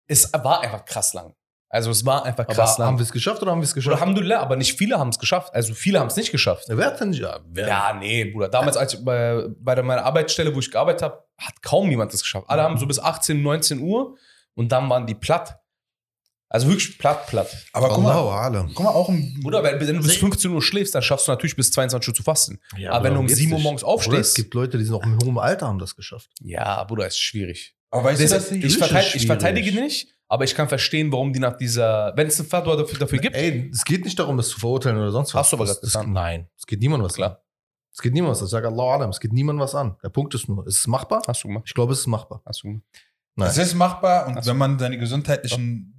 [0.06, 1.34] es war einfach krass lang.
[1.76, 3.82] Also es war einfach Aber krass haben wir es geschafft oder haben wir es Bruder,
[3.84, 4.00] geschafft?
[4.02, 5.54] Alhamdulillah, aber nicht viele haben es geschafft.
[5.54, 6.64] Also viele haben es nicht geschafft.
[6.68, 7.68] wer hat denn ja, wer?
[7.68, 8.48] Ja, nee, Bruder.
[8.48, 12.12] Damals, als ich bei, bei der- meiner Arbeitsstelle, wo ich gearbeitet habe, hat kaum jemand
[12.12, 12.46] das geschafft.
[12.48, 14.16] Alle haben so bis 18, 19 Uhr
[14.54, 15.58] und dann waren die platt.
[16.48, 17.48] Also wirklich platt, platt.
[17.72, 18.70] Aber guck mal, alam.
[18.72, 19.36] guck mal, auch ein.
[19.42, 22.08] Bruder, wenn, wenn du bis Sie- 15 Uhr schläfst, dann schaffst du natürlich bis 22
[22.08, 22.60] Uhr zu fasten.
[22.78, 24.28] Ja, aber wenn du um geht's 7 Uhr morgens Bruder, aufstehst.
[24.30, 26.30] es gibt Leute, die sind auch im hohen Alter haben das geschafft.
[26.40, 27.74] Ja, Bruder, ist schwierig.
[27.90, 31.38] Aber weißt du, Das, ich, verteid, ich verteidige nicht, aber ich kann verstehen, warum die
[31.40, 32.12] nach dieser.
[32.16, 33.36] Wenn es eine Fatwa dafür, dafür gibt.
[33.36, 35.40] Ey, es geht nicht darum, es zu verurteilen oder sonst was.
[35.44, 36.12] Hast du Das- das- getan.
[36.12, 37.30] Nein, es geht niemandem was Klar.
[37.30, 37.36] an.
[37.92, 38.46] Es geht niemandem was an.
[38.46, 39.96] Ich sage Allah alam, es geht niemandem was an.
[40.02, 41.22] Der Punkt ist nur, ist es machbar?
[41.26, 41.64] Hast du gemacht.
[41.66, 42.42] Ich glaube, es ist machbar.
[42.44, 42.84] Hast du gemacht.
[43.36, 43.48] Nein.
[43.48, 44.50] es ist machbar und so.
[44.50, 45.92] wenn man seine gesundheitlichen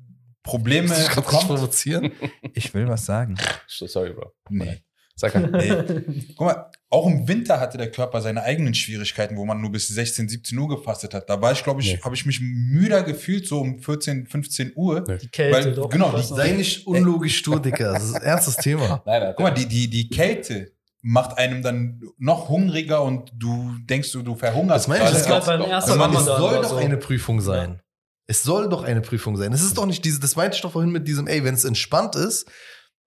[0.43, 1.47] Probleme dich bekommt.
[1.47, 2.11] provozieren?
[2.53, 3.35] Ich will was sagen.
[3.67, 4.31] So, sorry, Bro.
[4.49, 4.81] Nee.
[5.19, 5.49] Sag mal.
[5.51, 6.25] Nee.
[6.37, 9.87] Guck mal, auch im Winter hatte der Körper seine eigenen Schwierigkeiten, wo man nur bis
[9.87, 11.27] 16, 17 Uhr gefastet hat.
[11.29, 11.99] Da war ich, glaube ich, Nee.
[12.03, 15.03] habe ich mich müder gefühlt, so um 14, 15 Uhr.
[15.07, 15.17] Nee.
[15.17, 15.89] Die Kälte Weil- doch.
[15.89, 16.23] genau, die-.
[16.23, 17.93] Sei nicht unlogisch stur, Dicker.
[17.93, 19.01] Das ist ein ernstes Thema.
[19.05, 19.33] Nein, nein.
[19.35, 24.21] Guck mal, die, die, die Kälte macht einem dann noch hungriger und du denkst, du,
[24.21, 24.85] du verhungerst.
[24.85, 26.75] Das meine ich, Das ist beim doch- ersten Also man, es soll doch so.
[26.75, 27.81] eine Prüfung sein.
[28.27, 29.51] Es soll doch eine Prüfung sein.
[29.53, 31.63] Es ist doch nicht diese, das meinte ich doch vorhin mit diesem, ey, wenn es
[31.63, 32.45] entspannt ist,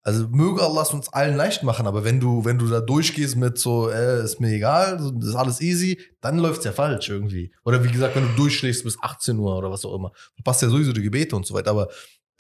[0.03, 3.37] also möge Allah es uns allen leicht machen, aber wenn du, wenn du da durchgehst
[3.37, 7.53] mit so, äh, ist mir egal, ist alles easy, dann läuft's ja falsch irgendwie.
[7.65, 10.69] Oder wie gesagt, wenn du durchschläfst bis 18 Uhr oder was auch immer, verpasst ja
[10.69, 11.89] sowieso die Gebete und so weiter, aber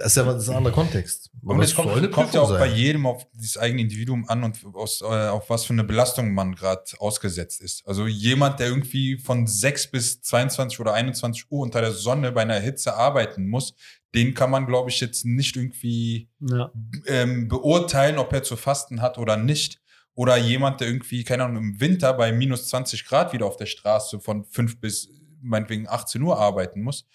[0.01, 1.31] das ist ja das ist ein anderer Kontext.
[1.43, 2.77] Und Aber es es kommt, kommt ja auch bei sein.
[2.77, 6.55] jedem auf das eigene Individuum an und aus, äh, auf was für eine Belastung man
[6.55, 7.87] gerade ausgesetzt ist.
[7.87, 12.43] Also jemand, der irgendwie von 6 bis 22 oder 21 Uhr unter der Sonne bei
[12.43, 13.75] einer Hitze arbeiten muss,
[14.15, 16.73] den kann man, glaube ich, jetzt nicht irgendwie Ja.
[17.07, 19.81] ähm, beurteilen, ob er zu fasten hat oder nicht.
[20.15, 23.67] Oder jemand, der irgendwie, keine Ahnung, im Winter bei minus 20 Grad wieder auf der
[23.67, 25.09] Straße von 5 bis
[25.43, 27.07] meinetwegen 18 Uhr arbeiten muss.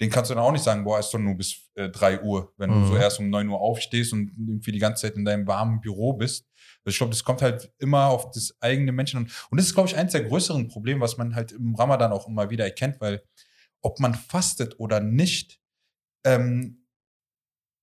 [0.00, 2.52] Den kannst du dann auch nicht sagen, boah, ist doch nur bis äh, 3 Uhr,
[2.56, 2.82] wenn Mhm.
[2.82, 5.80] du so erst um 9 Uhr aufstehst und irgendwie die ganze Zeit in deinem warmen
[5.80, 6.46] Büro bist.
[6.84, 9.30] Also ich glaube, das kommt halt immer auf das eigene Menschen an.
[9.50, 12.26] Und das ist, glaube ich, eins der größeren Probleme, was man halt im Ramadan auch
[12.28, 13.22] immer wieder erkennt, weil
[13.82, 15.60] ob man fastet oder nicht,
[16.26, 16.80] ähm,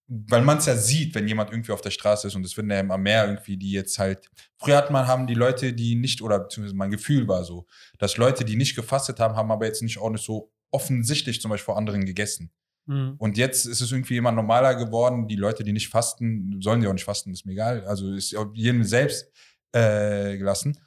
[0.08, 2.70] weil man es ja sieht, wenn jemand irgendwie auf der Straße ist und es werden
[2.70, 6.22] ja immer mehr irgendwie, die jetzt halt, früher hat man, haben die Leute, die nicht,
[6.22, 7.66] oder beziehungsweise mein Gefühl war so,
[7.98, 11.52] dass Leute, die nicht gefastet haben, haben aber jetzt nicht auch nicht so offensichtlich zum
[11.52, 12.52] Beispiel vor anderen gegessen.
[12.86, 13.16] Mhm.
[13.18, 16.90] Und jetzt ist es irgendwie immer normaler geworden, die Leute, die nicht fasten, sollen ja
[16.90, 19.32] auch nicht fasten, ist mir egal, also ist jedem selbst
[19.74, 20.78] äh, gelassen.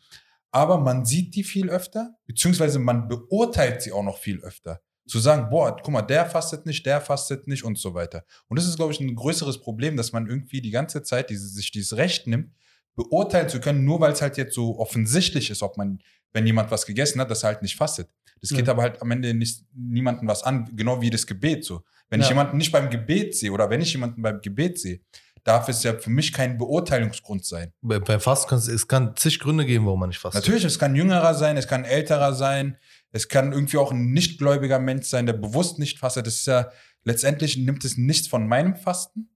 [0.51, 4.81] aber man sieht die viel öfter, beziehungsweise man beurteilt sie auch noch viel öfter.
[5.07, 8.25] Zu sagen, boah, guck mal, der fastet nicht, der fastet nicht und so weiter.
[8.49, 11.49] Und das ist, glaube ich, ein größeres Problem, dass man irgendwie die ganze Zeit diese,
[11.49, 12.55] sich dieses Recht nimmt,
[12.95, 16.01] beurteilen zu können, nur weil es halt jetzt so offensichtlich ist, ob man,
[16.35, 18.11] wenn jemand was gegessen hat, dass er halt nicht fastet.
[18.43, 18.73] Das geht Ja.
[18.75, 21.83] aber halt am Ende nicht niemandem was an, genau wie das Gebet so.
[22.11, 22.25] Wenn Ja.
[22.27, 25.01] ich jemanden nicht beim Gebet sehe oder wenn ich jemanden beim Gebet sehe,
[25.45, 27.73] darf es ja für mich kein Beurteilungsgrund sein.
[27.83, 30.43] Bei- Beim Fasten kann es, es kann zig Gründe geben, warum man nicht fastet.
[30.43, 32.77] Natürlich, es kann jüngerer sein, es kann älterer sein,
[33.13, 36.27] es kann irgendwie auch ein nichtgläubiger Mensch sein, der bewusst nicht fastet.
[36.27, 36.71] Das ist ja
[37.05, 39.29] letztendlich nimmt es nichts von meinem Fasten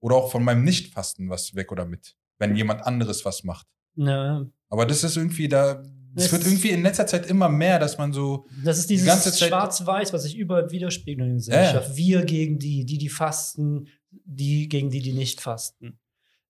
[0.00, 3.66] oder auch von meinem Nichtfasten was weg oder mit, wenn jemand anderes was macht.
[3.96, 5.82] Ja, Aber das ist irgendwie da,
[6.16, 9.06] es wird irgendwie in letzter Zeit immer mehr, dass man so, Das ist Die dieses
[9.06, 11.96] ganze Zeit- Schwarz-Weiß, was sich überall widerspiegelt in der Gesellschaft.
[11.96, 15.98] Wir gegen die, die, die fasten, die gegen die, die nicht fasten.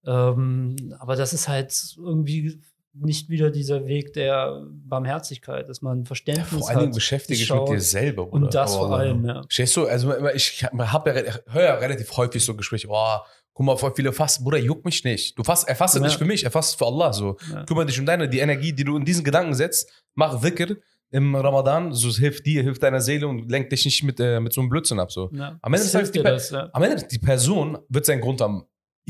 [0.07, 2.61] Ähm, aber das ist halt irgendwie
[2.94, 6.94] nicht wieder dieser Weg der Barmherzigkeit, dass man Verständnis Vor allen Dingen hat.
[6.94, 8.26] beschäftige dich mit dir selber.
[8.26, 8.44] Bruder.
[8.44, 9.42] Und das Oh, vor allem, ja.
[9.48, 13.16] Stehst du, also ich habe ja, re- höre ja relativ häufig so Gespräche, oh,
[13.52, 15.38] guck mal, voll viele fasten, Bruder, juckt mich nicht.
[15.38, 16.09] Du fast, er fastet Ja.
[16.09, 17.12] nicht für mich, er fastet für Allah.
[17.12, 17.37] So.
[17.52, 17.64] Ja.
[17.64, 20.76] Kümmere dich um deine, die Energie, die du in diesen Gedanken setzt, mach Dhikr
[21.11, 24.40] im Ramadan, so es hilft dir, hilft deiner Seele und lenkt dich nicht mit, äh,
[24.40, 25.12] mit so einem Blödsinn ab.
[25.12, 25.30] So.
[25.33, 25.59] Ja.
[25.62, 26.70] Am Ende Das die das, ja.
[26.72, 28.64] Am Ende, die Person wird seinen Grund haben.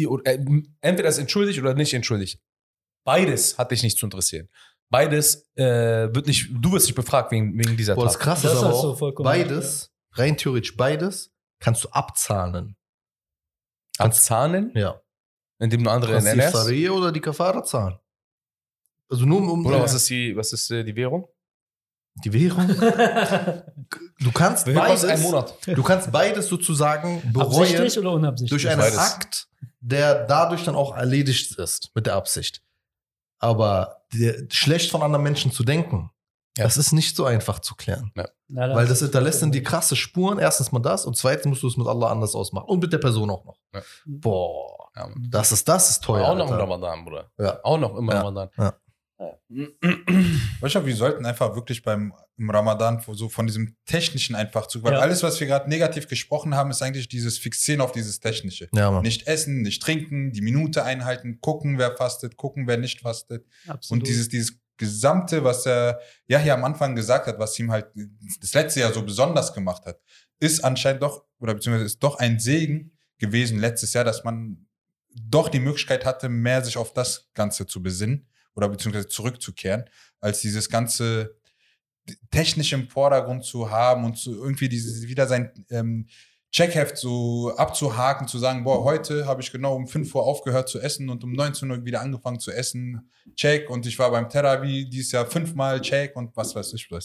[0.06, 0.38] Oder, äh,
[0.82, 2.38] Entweder ist entschuldigt oder nicht entschuldigt.
[3.04, 4.48] Beides hat dich nicht zu interessieren.
[4.90, 5.64] Beides äh,
[6.14, 8.22] wird nicht, du wirst nicht befragt wegen, wegen dieser Boah, das Tat.
[8.22, 12.76] krass Das ist aber auch, beides, rein theoretisch beides, kannst du abzahlen.
[13.98, 15.00] Abzahnen, Ja.
[15.58, 16.54] indem du andere Kannst die ernährst.
[16.56, 17.98] Faria oder die Kafara zahlen.
[19.08, 21.28] Also nur um, Oder was ist die, was ist äh, die Währung?
[22.24, 22.68] die Währung.
[24.20, 25.54] Du kannst beides, ein Monat?
[25.66, 28.62] du kannst beides sozusagen bereuen Absichtlich oder unabsichtlich?
[28.62, 28.98] durch einen beides.
[28.98, 29.48] Akt,
[29.80, 32.62] der dadurch dann auch erledigt ist mit der Absicht.
[33.44, 36.10] Aber der, schlecht von anderen Menschen zu denken,
[36.56, 36.64] Ja.
[36.64, 38.10] das ist nicht so einfach zu klären.
[38.16, 40.38] Ja, da Weil hast das hinterlässt dann die krasse Spuren.
[40.38, 42.66] Erstens mal das und zweitens musst du es mit Allah anders ausmachen.
[42.68, 43.56] Und mit der Person auch noch.
[43.74, 43.82] Ja.
[44.06, 46.26] Boah, Ja, das ist, das ist teuer.
[46.28, 46.54] auch noch im.
[46.56, 47.30] Ramadan, Bruder.
[47.38, 47.58] Ja.
[47.64, 48.20] Auch noch im Ja.
[48.22, 48.48] Ramadan.
[49.18, 49.38] Ja.
[50.60, 54.82] weißt du, wir sollten einfach wirklich beim im Ramadan so von diesem Technischen einfach zu,
[54.82, 54.98] weil Ja.
[54.98, 58.68] alles, was wir gerade negativ gesprochen haben, ist eigentlich dieses Fixieren auf dieses Technische.
[58.74, 59.00] Ja.
[59.02, 63.46] Nicht essen, nicht trinken, die Minute einhalten, gucken, wer fastet, gucken, wer nicht fastet.
[63.68, 64.02] Absolut.
[64.02, 67.86] Und dieses, dieses Gesamte, was er ja hier am Anfang gesagt hat, was ihm halt
[68.40, 70.00] das letzte Jahr so besonders gemacht hat,
[70.40, 74.66] ist anscheinend doch, oder beziehungsweise ist doch ein Segen gewesen letztes Jahr, dass man
[75.14, 79.84] doch die Möglichkeit hatte, mehr sich auf das Ganze zu besinnen oder beziehungsweise zurückzukehren,
[80.20, 81.36] als dieses ganze
[82.30, 86.06] technisch im Vordergrund zu haben und zu irgendwie dieses, wieder sein ähm,
[86.50, 90.78] Checkheft so abzuhaken, zu sagen, boah, heute habe ich genau um 5 Uhr aufgehört zu
[90.78, 93.10] essen und um 19 Uhr wieder angefangen zu essen.
[93.34, 93.68] Check.
[93.70, 96.96] Und ich war beim Therapie dieses Jahr fünfmal Check und was weiß ich, du.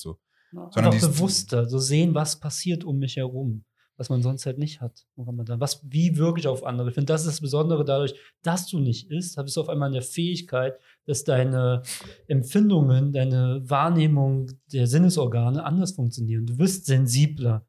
[0.51, 3.63] Ja, sondern dieses- bewusster, so sehen, was passiert um mich herum,
[3.99, 5.59] was man sonst halt nicht hat im Ramadan.
[5.59, 6.88] Was, wie wirklich auf andere.
[6.88, 9.89] Ich finde, das ist das Besondere dadurch, dass du nicht isst, bist du auf einmal
[9.89, 11.83] in der Fähigkeit, dass deine
[12.27, 16.45] Empfindungen, deine Wahrnehmung der Sinnesorgane anders funktionieren.
[16.45, 17.65] Du wirst sensibler.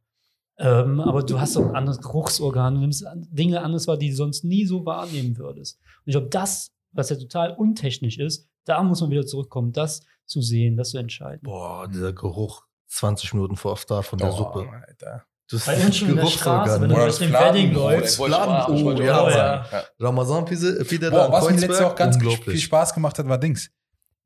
[0.58, 4.16] Ähm, aber du hast auch ein anderes Geruchsorgan, du nimmst Dinge anders wahr, die du
[4.16, 5.78] sonst nie so wahrnehmen würdest.
[5.80, 10.04] Und ich glaube, das, was ja total untechnisch ist, da muss man wieder zurückkommen, das
[10.26, 11.40] zu sehen, das zu entscheiden.
[11.42, 14.68] Boah, dieser Geruch 20 Minuten vor Iftar von der Oh, Suppe.
[14.70, 15.24] Alter.
[15.50, 18.14] Das Bei uns schon in der Straße, wenn du durch den Fladen- Wedding läufst.
[18.14, 19.30] Ich wollte- Laden- ich wollte oh, ja.
[19.30, 19.68] sagen.
[19.72, 19.84] Ja.
[20.06, 23.68] Ramazan Pide Boah, was mir letztes Jahr auch ganz viel Spaß gemacht hat, war Dings.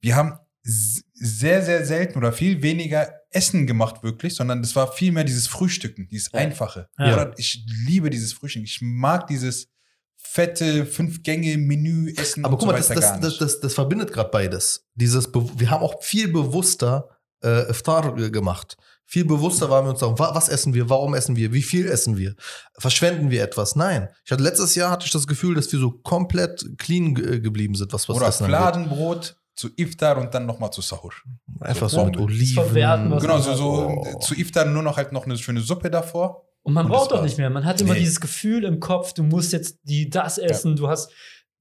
[0.00, 5.12] Wir haben sehr, sehr selten oder viel weniger Essen gemacht, wirklich, sondern es war viel
[5.12, 6.40] mehr dieses Frühstücken, dieses Ja.
[6.40, 6.88] Einfache.
[6.98, 7.32] Ja.
[7.37, 8.62] Ich liebe dieses Frühstück.
[8.64, 9.68] Ich mag dieses
[10.16, 13.40] fette Fünf-Gänge-Menü essen Aber und guck mal, so das, weiter das, das, nicht.
[13.40, 14.87] das, das verbindet gerade beides.
[14.94, 17.08] Dieses, wir haben auch viel bewusster
[17.42, 18.76] äh, Iftar äh, gemacht.
[19.06, 21.86] Viel bewusster waren wir uns darum, wa- was essen wir, warum essen wir, wie viel
[21.86, 22.34] essen wir,
[22.78, 23.76] verschwenden wir etwas?
[23.76, 24.08] Nein.
[24.24, 27.74] Ich hatte letztes Jahr hatte ich das Gefühl, dass wir so komplett clean ge- geblieben
[27.74, 28.58] sind, was was Oder Essen angeht.
[28.58, 31.12] Fladenbrot zu Iftar und dann nochmal zu Sahur.
[31.60, 32.54] Einfach so so mit Oliven.
[32.64, 34.18] Verwerten, Genau, so, so Oh.
[34.18, 36.42] zu Iftar nur noch halt noch eine schöne Suppe davor.
[36.62, 37.50] Und man Und braucht doch nicht mehr.
[37.50, 38.00] Man hat immer Nee.
[38.00, 41.10] dieses Gefühl im Kopf, du musst jetzt die, das essen, du hast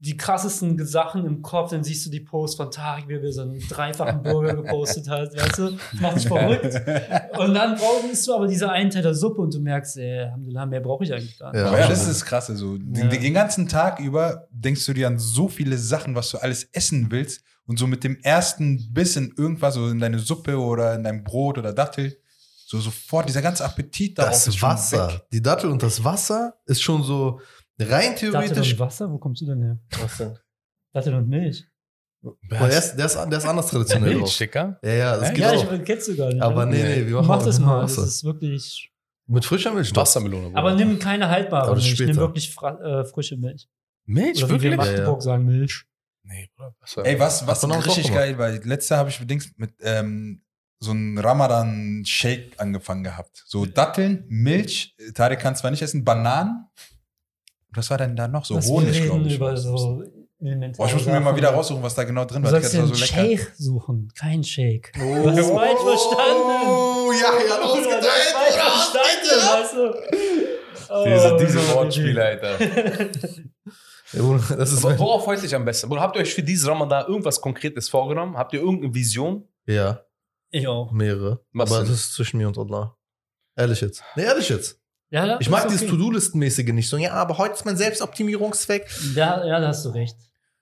[0.06, 3.44] die krassesten Sachen im Kopf, dann siehst du die Post von Tarek, wie er so
[3.44, 5.70] einen dreifachen Burger gepostet hat, weißt du?
[5.72, 6.82] Das macht dich verrückt.
[7.38, 10.66] Und dann brauchst du aber diese einen Teil der Suppe und du merkst, ey, Alhamdulillah,
[10.66, 11.62] mehr brauche ich eigentlich gar nicht.
[11.62, 11.68] Ja.
[11.68, 12.56] Aber ja, das ist das Krasse.
[12.58, 12.78] So.
[12.78, 13.08] Den, Ja.
[13.08, 17.08] den ganzen Tag über denkst du dir an so viele Sachen, was du alles essen
[17.10, 17.42] willst.
[17.66, 21.58] Und so mit dem ersten Bissen irgendwas, so in deine Suppe oder in dein Brot
[21.58, 22.18] oder Dattel,
[22.66, 25.22] so sofort dieser ganze Appetit darauf ist Das schon Wasser, weg.
[25.32, 27.40] die Dattel und das Wasser ist schon so
[27.80, 28.74] rein theoretisch.
[28.74, 29.78] und Wasser, wo kommst du denn her?
[30.02, 30.38] Was denn?
[30.94, 31.66] Dattel und Milch.
[32.50, 34.22] Der ist, der, ist, der ist anders traditionell drauf.
[34.22, 34.80] Milchsticker?
[34.82, 35.72] Ja, ja, das Ja, geht Ja, auch.
[35.74, 36.42] ich kennst du gar nicht.
[36.42, 37.82] Aber nee, nee, wir machen Mach das mal.
[37.82, 38.08] Das Wasser.
[38.08, 38.92] ist wirklich.
[39.28, 39.94] Mit frischer Milch.
[39.96, 40.48] Wassermelone.
[40.48, 40.60] Bruder.
[40.60, 42.00] Aber nimm keine haltbare Aber das Milch.
[42.00, 43.68] Nimm wirklich fra äh, frische Milch.
[44.06, 44.88] Milch, Oder wie wir in wirklich?
[44.88, 44.98] Ja, ja.
[45.00, 45.86] Magdeburg sagen, Milch.
[46.24, 47.06] Nee, Bruder.
[47.06, 50.42] Ey, was, was richtig geil war, letzte habe ich bedingt mit ähm,
[50.80, 53.44] so einem Ramadan-Shake angefangen gehabt.
[53.46, 56.68] So Datteln, Milch, Tarek kann zwar nicht essen, Bananen.
[57.76, 58.46] Was war denn da noch?
[58.46, 59.36] So Was wir Honig, reden glaube ich.
[59.36, 60.04] über so
[60.40, 62.52] elementare Boah, ich muss mir mal wieder raussuchen, was da genau drin Du war.
[62.52, 62.96] sollst Das dir einen so.
[62.96, 64.92] Shake suchen, kein Shake.
[64.98, 66.68] Oh, Du hast falsch verstanden.
[66.68, 68.06] Oh, ja, ja, Du losgeteilt.
[68.34, 69.94] falsch verstanden, weißt du?
[71.06, 72.58] Diese, Oh, diese Mann, Wortspiele, Alter.
[74.58, 75.90] Das ist Aber worauf freut dich am besten?
[76.00, 78.38] Habt ihr euch für dieses Ramadan irgendwas Konkretes vorgenommen?
[78.38, 79.48] Habt ihr irgendeine Vision?
[79.66, 80.02] ja,
[80.52, 80.92] Ich auch.
[80.92, 81.44] mehrere.
[81.52, 81.90] Was aber denn?
[81.90, 82.96] das ist zwischen mir und Allah.
[83.56, 84.04] Ehrlich jetzt.
[84.16, 84.80] Nee, ehrlich jetzt.
[85.14, 85.74] Ja, ja, Ich mag okay.
[85.74, 86.98] dieses To-Do-Listen-mäßige nicht so.
[86.98, 88.88] Ja, aber heute ist mein Selbstoptimierungszweck.
[89.14, 90.18] Ja, ja, da hast du recht.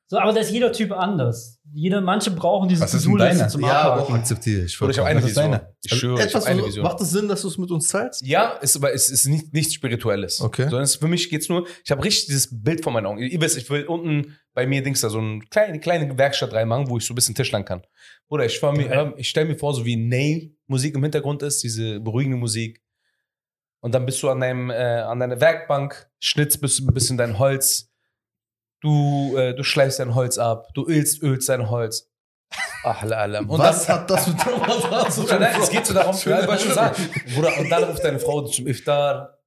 [0.08, 1.62] So, aber da ist jeder Typ anders.
[1.72, 3.50] Jeder, manche brauchen diese Was ist denn To-Do-Liste deiner?
[3.50, 4.82] zum Ja, aber akzeptiere ich.
[4.82, 5.52] Oder ich habe eine Vision.
[5.52, 5.74] deine?
[5.82, 6.84] Ich Also schwöre, ich etwas, habe eine Vision.
[6.84, 8.28] Macht es Sinn, dass du es mit uns teilst?
[8.28, 10.42] Ja, ist, aber es ist nicht, nichts Spirituelles.
[10.42, 10.64] Okay.
[10.64, 13.20] Sondern es, für mich geht's nur, ich habe richtig dieses Bild vor meinen Augen.
[13.20, 16.90] Ihr wisst, ich will unten bei mir Dings da so eine kleine, kleine Werkstatt reinmachen,
[16.90, 17.84] wo ich so ein bisschen Tischlern kann.
[18.28, 19.14] Oder ich, mir, Geil.
[19.16, 22.82] ich stelle mir vor, so wie Ney Musik im Hintergrund ist, diese beruhigende Musik.
[23.84, 27.39] Und dann bist du an, deinem, äh, an deiner Werkbank, schnitzt bis- ein bisschen dein
[27.39, 27.89] Holz.
[28.82, 32.08] Du, äh, du schleifst dein Holz ab, du ölst, ölst dein Holz.
[32.84, 33.39] Ach, la, la.
[33.39, 36.48] Und Was dann, hat das mit Ramadan zu Bruder, nein, es geht so darum, ja,
[36.48, 37.10] wollte ich schon sagen.
[37.36, 39.38] Bruder, und dann ruft deine Frau zum Iftar.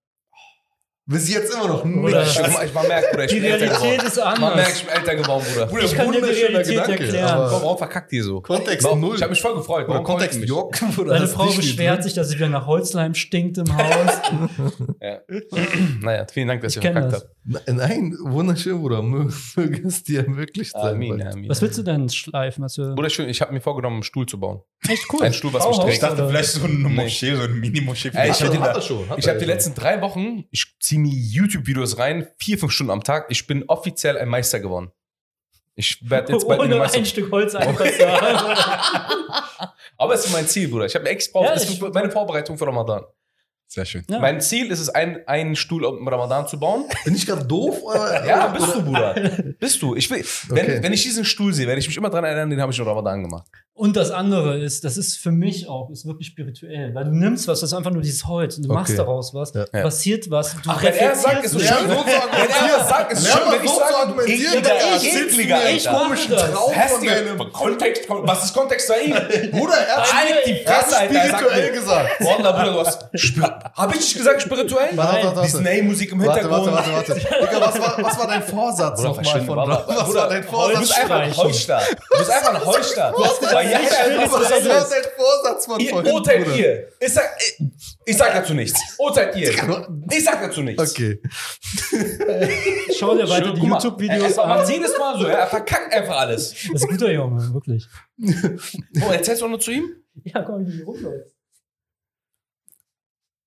[1.06, 2.40] Bis jetzt immer noch Bruder, nicht.
[2.40, 4.72] ich, ich, man merkt, Bruder, ich Die bin Realität ist Man merkt, anders.
[4.76, 5.84] ich bin älter geworden, Bruder.
[5.84, 7.24] Ich kann dir die wunderschöner Realität Gedanke, erklären.
[7.30, 8.40] aber- Warum, warum verkackt ihr so?
[8.40, 9.00] Kontext Warum?
[9.00, 9.16] null.
[9.16, 9.84] Ich habe mich voll gefreut.
[9.84, 10.48] Oder Warum Kontext mich?
[10.48, 10.74] Jock.
[11.06, 14.20] Deine Frau beschwert sich, dass sie wieder nach Holzleim stinkt im Haus.
[15.02, 15.18] Ja.
[16.00, 17.22] naja, vielen Dank, dass Ich ihr verkackt das.
[17.22, 17.68] habt.
[17.68, 19.00] Nein, wunderschön, Bruder.
[19.00, 20.94] Mö- Möge es dir ermöglicht sein.
[20.94, 21.50] Amin, amin.
[21.50, 22.64] Was willst du denn schleifen?
[22.64, 24.62] Was für Bruder, schön, ich habe mir vorgenommen, einen Stuhl zu bauen.
[24.88, 25.22] Echt cool.
[25.22, 25.92] Ein Stuhl, was mich trägt.
[25.94, 26.74] Ich dachte vielleicht so eine.
[26.74, 28.10] Moschee, so eine Mini-Moschee.
[28.10, 32.58] für Ey, die ich habe die letzten drei Wochen, ich ziehe mir YouTube-Videos rein, vier,
[32.58, 33.26] fünf Stunden am Tag.
[33.28, 34.90] Ich bin offiziell ein Meister geworden.
[35.76, 36.98] Ich werde jetzt bald eine Ohne Meister.
[36.98, 39.68] ein Stück Holz einfach haben.
[39.98, 40.86] Aber es ist mein Ziel, Bruder.
[40.86, 43.02] Ich habe extra, Ja, das ist meine Vorbereitung für Ramadan.
[43.66, 44.04] Sehr schön.
[44.08, 44.18] Ja.
[44.20, 46.84] Mein Ziel ist es, einen, einen Stuhl im Ramadan zu bauen.
[47.04, 47.82] Bin ich gerade doof?
[47.82, 48.24] Oder?
[48.24, 49.14] Ja, bist du, Bruder.
[49.58, 49.96] Bist du.
[49.96, 50.82] Ich will, wenn, Okay.
[50.82, 52.86] wenn ich diesen Stuhl sehe, werde ich mich immer daran erinnern, den habe ich im
[52.86, 53.46] Ramadan gemacht.
[53.76, 56.94] Und das andere ist, das ist für mich auch, ist wirklich spirituell.
[56.94, 58.78] Weil du nimmst was, das ist einfach nur dieses Holz und du Okay.
[58.78, 59.64] machst daraus was, Ja.
[59.82, 60.52] Passiert was.
[60.52, 61.88] Du Ach, wenn er sagt, ist es schön.
[61.88, 64.64] So zu Wenn er sagt, ist schön, wenn ich sage, argumentieren,
[65.02, 65.70] Ekliger, Alter.
[65.70, 67.52] Ich mache das.
[67.52, 69.12] Kontext, was ist Kontext da ihm?
[69.50, 72.10] Bruder, er hat die hat Fresse, spirituell gesagt.
[72.20, 73.08] Wallah, Bruder, du hast.
[73.74, 74.90] Hab ich nicht gesagt spirituell?
[74.96, 75.46] Warte, warte, warte.
[75.46, 76.72] Diese Ney-Musik im Hintergrund.
[76.72, 77.14] warte, warte, warte.
[77.50, 77.60] Digga,
[78.04, 79.84] was war, dein Vorsatz Bruder, nochmal von Wallah.
[79.86, 80.78] Was Bruder, war dein Du Vorsatz?
[80.80, 81.80] bist einfach ein Heuchler.
[82.12, 83.14] Du bist einfach ein Heuchler.
[83.64, 86.12] Weil Yahya Was war al-Nusra dein Vorsatz von Ihr vorhin?
[86.12, 86.56] urteilt Bruder?
[86.58, 86.88] ihr.
[87.00, 87.24] Ich sag,
[88.06, 88.80] ich sag dazu nichts.
[88.98, 89.50] Urteilt ihr.
[90.12, 90.92] Ich sag dazu nichts.
[90.92, 91.20] Okay.
[92.98, 94.70] Schau dir weiter Schön, die YouTube-Videos er, er macht an.
[94.72, 96.50] jedes Mal so, er verkackt einfach alles.
[96.50, 97.86] Das ist ein guter Junge, wirklich.
[99.06, 99.90] Oh, erzählst du auch nur zu ihm?
[100.24, 101.34] Ja, komm, wie du rumläufst.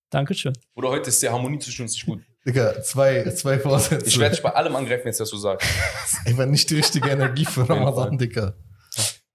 [0.10, 0.54] Dankeschön.
[0.76, 2.22] Oder heute ist die Harmonie zwischen uns nicht gut.
[2.46, 4.06] Digga, zwei, zwei Vorsätze.
[4.08, 5.68] Ich werde dich bei allem angreifen, jetzt, was du sagst.
[6.26, 8.18] Einfach nicht die richtige Energie für Ramadan, Fall.
[8.18, 8.54] Digga.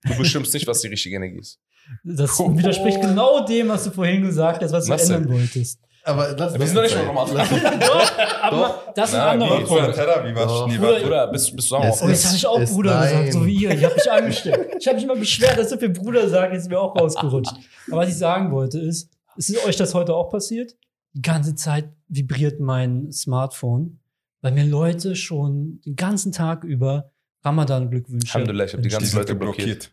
[0.04, 1.60] Du bestimmst nicht, was die richtige Energie ist.
[2.04, 5.10] Das widerspricht genau dem, was du vorhin gesagt hast, was du denn?
[5.10, 5.80] ändern wolltest.
[6.04, 7.36] Aber lass Wir sind doch nicht schon Ramadan.
[7.80, 9.96] Doch, aber das ist ein anderer nee, Punkt.
[9.96, 9.96] Doch.
[9.96, 10.66] war's?
[10.66, 11.06] Nee, Bruder.
[11.06, 13.08] Oder bist, bist du auch Es Oh, jetzt habe ich auch Bruder nein.
[13.08, 13.70] gesagt, so wie ihr.
[13.70, 14.76] Ich habe mich angesteckt.
[14.80, 17.54] Ich habe mich immer beschwert, dass so viel Bruder sagen, jetzt ist mir auch rausgerutscht.
[17.88, 20.74] Aber was ich sagen wollte ist, ist euch das heute auch passiert?
[21.14, 24.00] Die ganze Zeit vibriert mein Smartphone,
[24.40, 27.12] weil mir Leute schon den ganzen Tag über
[27.44, 28.35] Ramadan-Glückwünsche.
[28.35, 29.92] Alhamdulillah, ich habe die Die ganzen sind Leute blockiert.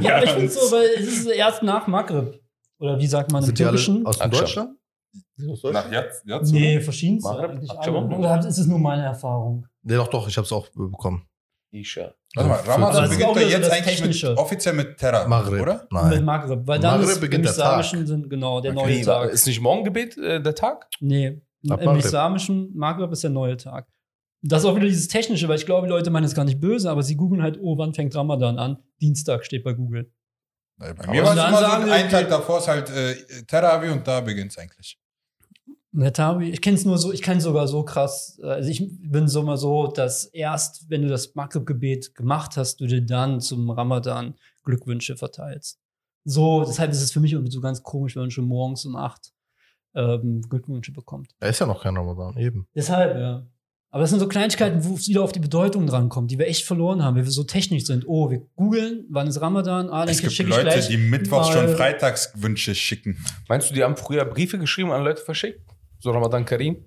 [0.00, 2.40] Ja, aber ich finde so, weil es ist erst nach Maghreb.
[2.78, 4.06] Oder wie sagt man im Sind alle Türkischen?
[4.06, 4.18] aus.
[4.18, 4.76] Deutschland?
[5.48, 5.72] Aus Deutschland?
[5.72, 6.22] Nach jetzt?
[6.26, 7.30] jetzt Nee, verschiedenste?
[7.30, 9.66] Oder ist es nur meine Erfahrung?
[9.82, 11.26] Nee, doch, doch, ich hab's auch bekommen.
[11.70, 12.12] Isha.
[12.36, 15.62] Warte mal, Ramadan beginnt auch doch wieder so jetzt eigentlich mit, offiziell mit Terra, Maghreb.
[15.62, 15.74] oder?
[15.82, 16.24] Mit Nein.
[16.24, 16.66] Maghreb.
[16.66, 18.96] Weil dann Maghreb ist im beginnt der islamischen Sinn, genau, der Okay.
[18.96, 19.30] neue Tag.
[19.30, 20.88] ist nicht Morgengebet äh, der Tag?
[21.00, 22.04] Nee, Ab im Maghreb.
[22.04, 23.86] islamischen Maghreb ist der neue Tag.
[24.46, 26.60] Das ist auch wieder dieses Technische, weil ich glaube, die Leute meinen es gar nicht
[26.60, 28.76] böse, aber sie googeln halt, oh, wann fängt Ramadan an?
[29.00, 30.12] Dienstag steht bei Google.
[30.76, 33.14] Bei Aber mir war es immer so, ein Tag davor ist halt äh,
[33.46, 34.98] Terravi und da beginnt es eigentlich.
[35.92, 38.38] Der Tabi, ich kenne es nur so, ich kenne sogar so krass.
[38.42, 42.86] Also ich bin so mal so, dass erst, wenn du das Maghrib-Gebet gemacht hast, du
[42.86, 44.34] dir dann zum Ramadan
[44.64, 45.80] Glückwünsche verteilst.
[46.24, 48.96] So, deshalb ist es für mich irgendwie so ganz komisch, wenn man schon morgens um
[48.96, 49.32] acht
[49.94, 51.30] ähm, Glückwünsche bekommt.
[51.38, 52.66] Da ist ja noch kein Ramadan, eben.
[52.74, 53.46] Deshalb, ja.
[53.94, 56.64] Aber das sind so Kleinigkeiten, wo es wieder auf die Bedeutung drankommt, die wir echt
[56.64, 58.02] verloren haben, weil wir so technisch sind.
[58.08, 59.88] Oh, wir googeln, wann ist Ramadan?
[59.88, 63.24] Ah, dann Es gibt Leute, die mittwochs schon Freitagswünsche schicken.
[63.48, 65.60] Meinst du, die haben früher Briefe geschrieben an Leute verschickt?
[66.00, 66.84] So Ramadan Karim?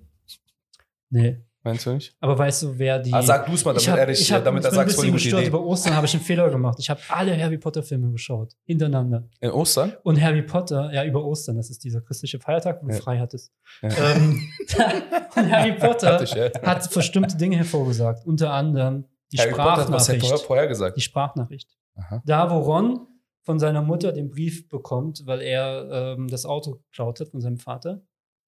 [1.08, 1.38] Nee.
[1.64, 2.14] Meinst du nicht?
[2.20, 3.12] Aber weißt du, wer die.
[3.12, 4.80] Ah, sag du es mal, damit ich hab, er ich hab, damit er ich bin
[4.80, 5.48] ein sagt, eine bisschen gute gestört Idee.
[5.48, 6.78] über Ostern, habe ich einen Fehler gemacht.
[6.78, 9.28] Ich habe alle Harry Potter Filme geschaut, hintereinander.
[9.40, 9.92] In Ostern?
[10.04, 13.00] Und Harry Potter, ja, über Ostern, das ist dieser christliche Feiertag, wo du Ja.
[13.00, 13.52] frei hattest.
[13.82, 13.88] Ja.
[13.90, 14.48] Ähm,
[15.36, 16.48] und Harry Potter ich, ja.
[16.62, 20.46] hat bestimmte Dinge hervorgesagt, unter anderem die Harry Potter hat was ja vorher, Sprachnachricht.
[20.46, 20.96] vorher gesagt.
[20.96, 21.76] Die Sprachnachricht.
[21.96, 22.22] Aha.
[22.24, 23.06] Da, wo Ron
[23.42, 27.58] von seiner Mutter den Brief bekommt, weil er ähm, das Auto geklaut hat von seinem
[27.58, 28.00] Vater.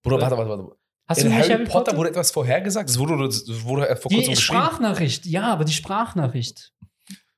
[0.02, 0.76] Bruder, warte, warte, warte.
[1.10, 2.88] Hast In du nicht Harry Potter wurde etwas vorhergesagt?
[2.88, 3.14] Das wurde,
[3.64, 4.40] wurde vor kurzem Die.
[4.40, 6.72] Sprachnachricht, ja, aber die Sprachnachricht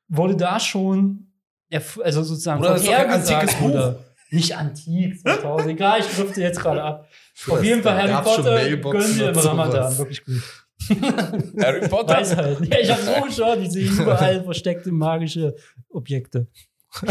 [0.08, 1.32] wurde da schon,
[1.70, 3.70] also sozusagen kein vorhergesagt antikes Buch.
[3.70, 3.98] oder-
[4.30, 7.08] Nicht antik, 2000, egal, ich drifte jetzt gerade ab.
[7.48, 9.38] Auf jeden Fall Harry Potter gönnen wir im.
[9.38, 10.42] Ramadan, wirklich gut.
[11.62, 12.14] Harry Potter?
[12.16, 12.58] Weisheit.
[12.66, 15.54] Ja, ich habe so geschaut, ich sehe überall versteckte magische
[15.88, 16.46] Objekte.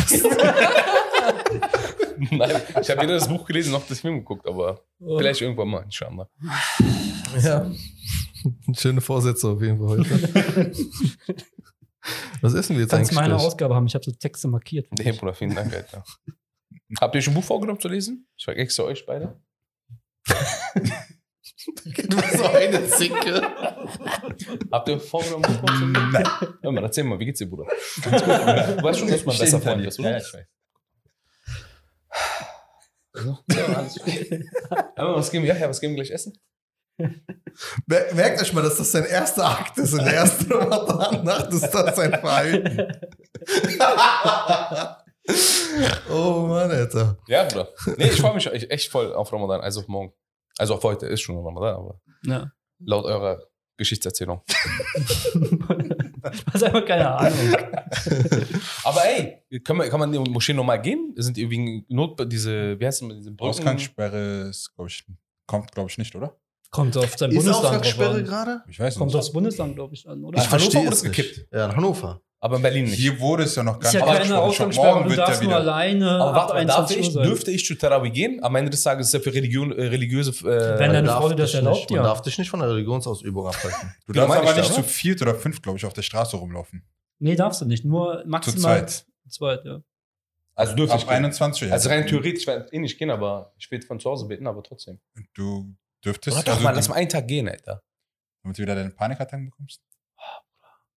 [2.32, 5.84] Nein, ich habe weder das Buch gelesen noch das Film geguckt, aber vielleicht irgendwann mal,
[5.84, 6.30] inshallah.
[7.42, 7.72] Ja.
[8.76, 10.74] Schöne Vorsätze auf jeden Fall heute.
[12.42, 13.16] Was essen wir jetzt Kannst eigentlich?
[13.16, 13.46] meine gleich?
[13.46, 14.88] Ausgabe haben, ich habe so Texte markiert.
[14.92, 16.04] Nee, Bruder, vielen Dank, Alter.
[17.00, 18.28] Habt ihr euch ein Buch vorgenommen zu lesen?
[18.36, 19.40] Ich frage extra euch beide.
[22.10, 23.42] Du bist so eine Zicke.
[24.72, 26.12] Habt ihr vorgenommen, ein Buch vorzunehmen?
[26.12, 26.28] Nein.
[26.62, 27.68] Hör mal, erzähl mal, wie geht's dir, Bruder?
[28.02, 28.76] Ganz gut, Bruder.
[28.78, 30.18] Du weißt schon, dass man besser Freund ist, oder?
[30.18, 30.46] ich weiß.
[33.26, 33.40] Ja,
[33.76, 34.14] alles gut.
[34.96, 35.58] Aber was geben wir?
[35.58, 36.34] Ja, was geben wir gleich essen?
[37.88, 39.94] Mer- Merkt euch mal, dass das sein erster Akt ist.
[39.94, 42.80] In der ersten Ramadan-Nacht ist das sein Verhalten.
[46.10, 47.18] oh Mann, Alter.
[47.28, 47.70] Ja, Bruder.
[47.98, 50.14] Nee, ich freue mich echt echt voll auf Ramadan, also auf morgen.
[50.58, 52.52] Also auf heute ist schon Ramadan, aber Ja.
[52.80, 53.42] laut eurer
[53.78, 54.42] Geschichtserzählung.
[56.54, 57.56] Hast einfach keine Ahnung.
[58.84, 61.14] Aber ey, kann man, kann man in die Moschee nochmal gehen?
[61.18, 63.50] Sind die wegen Not, diese, wie heißt das, diese Brücken?
[63.50, 65.06] Ausgangssperre ist, glaube ich,
[65.48, 66.36] kommt, glaube ich, nicht, oder?
[66.70, 68.24] Kommt auf sein Ist Bundesland drauf Ausgangssperre an.
[68.26, 68.64] gerade?
[68.70, 69.20] Ich weiß Kommt nicht.
[69.20, 70.38] aufs Bundesland, glaube ich, an, oder?
[70.38, 71.48] Ich Hannover verstehe wurde es gekippt.
[71.52, 72.22] Ja, in Hannover.
[72.44, 72.96] Aber in Berlin nicht.
[72.96, 75.26] Hier wurde es ja noch gar ist ja nicht keine Ausgangssperre, morgen du wird ja
[75.28, 75.60] darfst nur wieder.
[75.60, 77.24] alleine aber ab warte mal, darf 21 ich, sein.
[77.24, 78.44] dürfte ich zu Tarawih gehen?
[78.44, 80.32] Am Ende des Tages ist ja für Religion, äh, religiöse.
[80.32, 82.04] Äh, Wenn deine Man Frau das erlaubt, nicht, Man ja.
[82.04, 83.94] darf dich nicht von der Religionsausübung abhalten.
[84.08, 86.84] Du darfst aber ich nicht zu viert oder fünf, glaube ich, auf der Straße rumlaufen.
[87.20, 87.86] Nee, darfst du nicht.
[87.86, 89.06] Nur Zu maximal zweit.
[89.30, 89.84] zweit, ja.
[90.56, 91.18] also dürfte ich Ab gehen.
[91.26, 91.74] 21 ja.
[91.74, 94.64] Also rein theoretisch werde eh nicht gehen, aber ich will von zu Hause beten, aber
[94.64, 95.00] trotzdem.
[95.36, 97.84] Du dürftest, doch also, mal, lass mal einen Tag gehen, Alter.
[98.42, 99.80] damit du wieder deine Panikattacken bekommst.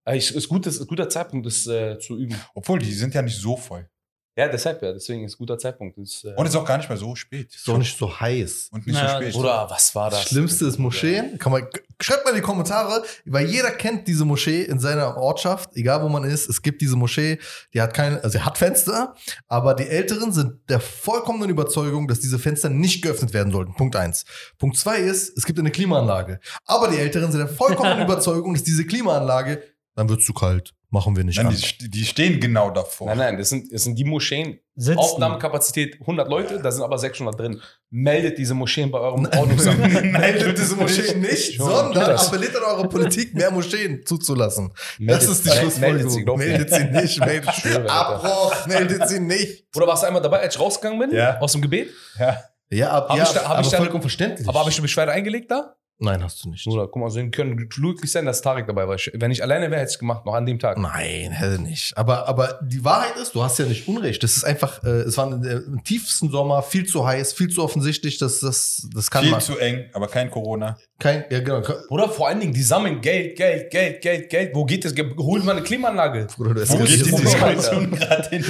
[0.05, 2.35] Äh, Ich, ist, gut, ist ein guter Zeitpunkt, das äh, zu üben.
[2.53, 3.87] Obwohl, die sind ja nicht so voll.
[4.35, 5.95] Ja, deshalb ja, deswegen ist ein guter Zeitpunkt.
[5.95, 7.53] Das, äh, Und es ist auch gar nicht mehr so spät.
[7.53, 8.69] Ist doch nicht so heiß.
[8.71, 9.33] Und nicht Naja, so spät.
[9.33, 10.21] Bruder, was war das?
[10.21, 11.37] Das Schlimmste ist Moscheen.
[11.37, 11.67] Kann man,
[12.01, 16.09] schreibt mal in die Kommentare, weil jeder kennt diese Moschee in seiner Ortschaft, egal wo
[16.09, 16.49] man ist.
[16.49, 17.37] Es gibt diese Moschee,
[17.75, 19.13] die hat keine, also sie hat Fenster,
[19.47, 23.75] aber die Älteren sind der vollkommenen Überzeugung, dass diese Fenster nicht geöffnet werden sollten.
[23.75, 24.25] Punkt eins.
[24.57, 26.39] Punkt zwei ist, es gibt eine Klimaanlage.
[26.65, 29.61] Aber die Älteren sind der vollkommenen Überzeugung, dass diese Klimaanlage,
[29.95, 30.73] dann wird es zu kalt.
[30.89, 31.55] Machen wir nicht Nein, an.
[31.81, 33.07] die, die stehen genau davor.
[33.07, 34.59] Nein, nein, das sind, das sind die Moscheen.
[34.75, 34.99] Sitzen.
[34.99, 37.59] Aufnahmekapazität 100 Leute, da sind aber 600 drin.
[37.89, 39.79] Meldet diese Moscheen bei eurem Ordnungsamt.
[39.79, 44.71] Meldet diese Moscheen nicht, sondern appelliert an eure Politik, mehr Moscheen zuzulassen.
[44.99, 46.37] Meldet- das ist die äh, meldet sie, Schlussfolgerung.
[46.37, 47.89] Meldet sie nicht, meldet schwöre.
[47.89, 49.65] Abbruch, meldet sie nicht.
[49.75, 51.11] Oder warst du einmal dabei, als ich rausgegangen bin?
[51.17, 51.39] Ja.
[51.39, 51.89] Aus dem Gebet?
[52.19, 52.37] Ja.
[52.69, 54.47] Ja, ab, Hab ja ich da- hab aber ich da- vollkommen verständlich.
[54.47, 55.75] Aber habe ich eine Beschwerde eingelegt da?
[55.99, 56.65] Nein, hast du nicht.
[56.65, 58.97] Bruder, guck mal, so können glücklich sein, dass Tarek dabei war.
[59.13, 60.77] Wenn ich alleine wäre, hätte ich es gemacht, noch an dem Tag.
[60.77, 61.95] Nein, hätte nicht.
[61.95, 64.21] Aber, aber die Wahrheit ist, du hast ja nicht Unrecht.
[64.23, 67.63] Das ist einfach, äh, es war äh, im tiefsten Sommer viel zu heiß, viel zu
[67.63, 69.41] offensichtlich, dass das, das kann Viel man.
[69.41, 70.77] zu eng, aber kein Corona.
[70.99, 71.61] Kein, ja, genau.
[71.87, 74.55] Bruder, vor allen Dingen, die sammeln Geld, Geld, Geld, Geld, Geld.
[74.55, 74.93] Wo geht das?
[75.17, 76.27] Holen wir eine Klimaanlage.
[76.35, 78.43] Bruder, du Wo geht die das Diskussion gerade hin?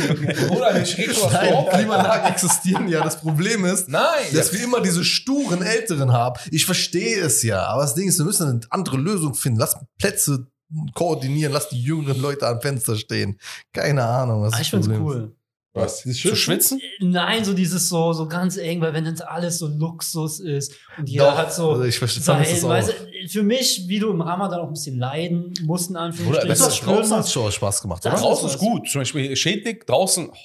[0.48, 1.66] Bruder, ich rede sowas Nein.
[1.72, 3.04] Klimaanlagen existieren ja.
[3.04, 4.04] Das Problem ist, Nein.
[4.34, 6.40] dass wir immer diese sturen Älteren haben.
[6.52, 9.60] Ich verstehe es ja, aber das Ding ist, wir müssen eine andere Lösung finden.
[9.60, 10.46] Lass Plätze
[10.94, 13.40] koordinieren, lass die jüngeren Leute am Fenster stehen.
[13.74, 15.00] Keine Ahnung, was Ah, das ich find's ist.
[15.00, 15.36] cool.
[15.76, 16.04] Was?
[16.04, 16.80] Zu schwitzen?
[17.00, 21.10] Nein, so dieses so, so ganz eng, weil wenn dann alles so Luxus ist und
[21.10, 22.70] jeder Doch, hat so also ich verstehe sein, es auch.
[22.70, 22.94] weißt
[23.30, 26.50] für mich, wie du im Ramadan auch ein bisschen leiden musst, in Bruder, Anführungsstrichen.
[26.50, 27.20] das Das ist hat spüren draußen musst.
[27.26, 28.22] hat's schon Spaß gemacht, Das oder?
[28.22, 28.88] Draußen ist ist gut.
[28.88, 30.30] Zum Beispiel Schädlich, draußen.
[30.30, 30.36] oh,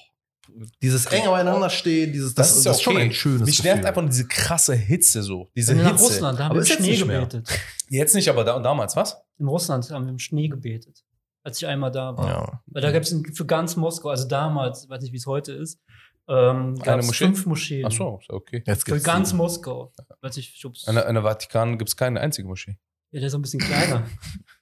[0.83, 3.05] Dieses eng beieinander stehen, dieses, das, das, ja ist schon okay.
[3.05, 3.89] ein schönes Mich nervt Gefühl.
[3.89, 5.49] einfach nur diese krasse Hitze so.
[5.57, 5.91] Diese Hitze.
[5.91, 7.49] Russland, da haben Aber wir im ist jetzt Schnee gebetet.
[7.91, 9.17] Jetzt nicht, aber da und damals, was?
[9.39, 11.05] In Russland haben wir im Schnee gebetet,
[11.43, 12.29] als ich einmal da war.
[12.29, 12.63] Ja.
[12.67, 15.53] Weil da gab es für ganz Moskau, also damals, ich weiß nicht, wie es heute
[15.53, 15.81] ist,
[16.29, 17.25] ähm, gab es Moschee?
[17.25, 17.87] fünf Moscheen.
[17.87, 18.63] Ach so, ist okay.
[18.67, 19.93] Jetzt Für ganz Moskau.
[20.21, 22.77] Weiß ich, In der, in der Vatikan gibt es keine einzige Moschee.
[23.11, 24.07] Ja, der ist auch ein bisschen kleiner.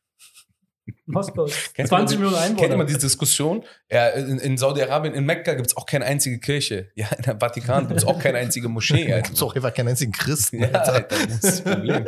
[1.06, 1.46] Moskau.
[1.74, 2.66] Kennt 20 ihr die- Millionen Einwohner.
[2.68, 3.64] Kennt mal diese Diskussion?
[3.90, 6.90] Ja, in, in Saudi-Arabien, in Mekka gibt es auch keine einzige Kirche.
[6.96, 9.06] Ja, in der Vatikan gibt es auch keine einzige Moschee.
[9.06, 9.22] Da Alter.
[9.22, 10.60] gibt es auch einfach keinen einzigen Christen.
[10.60, 12.06] Ja, Alter, das ist das Problem.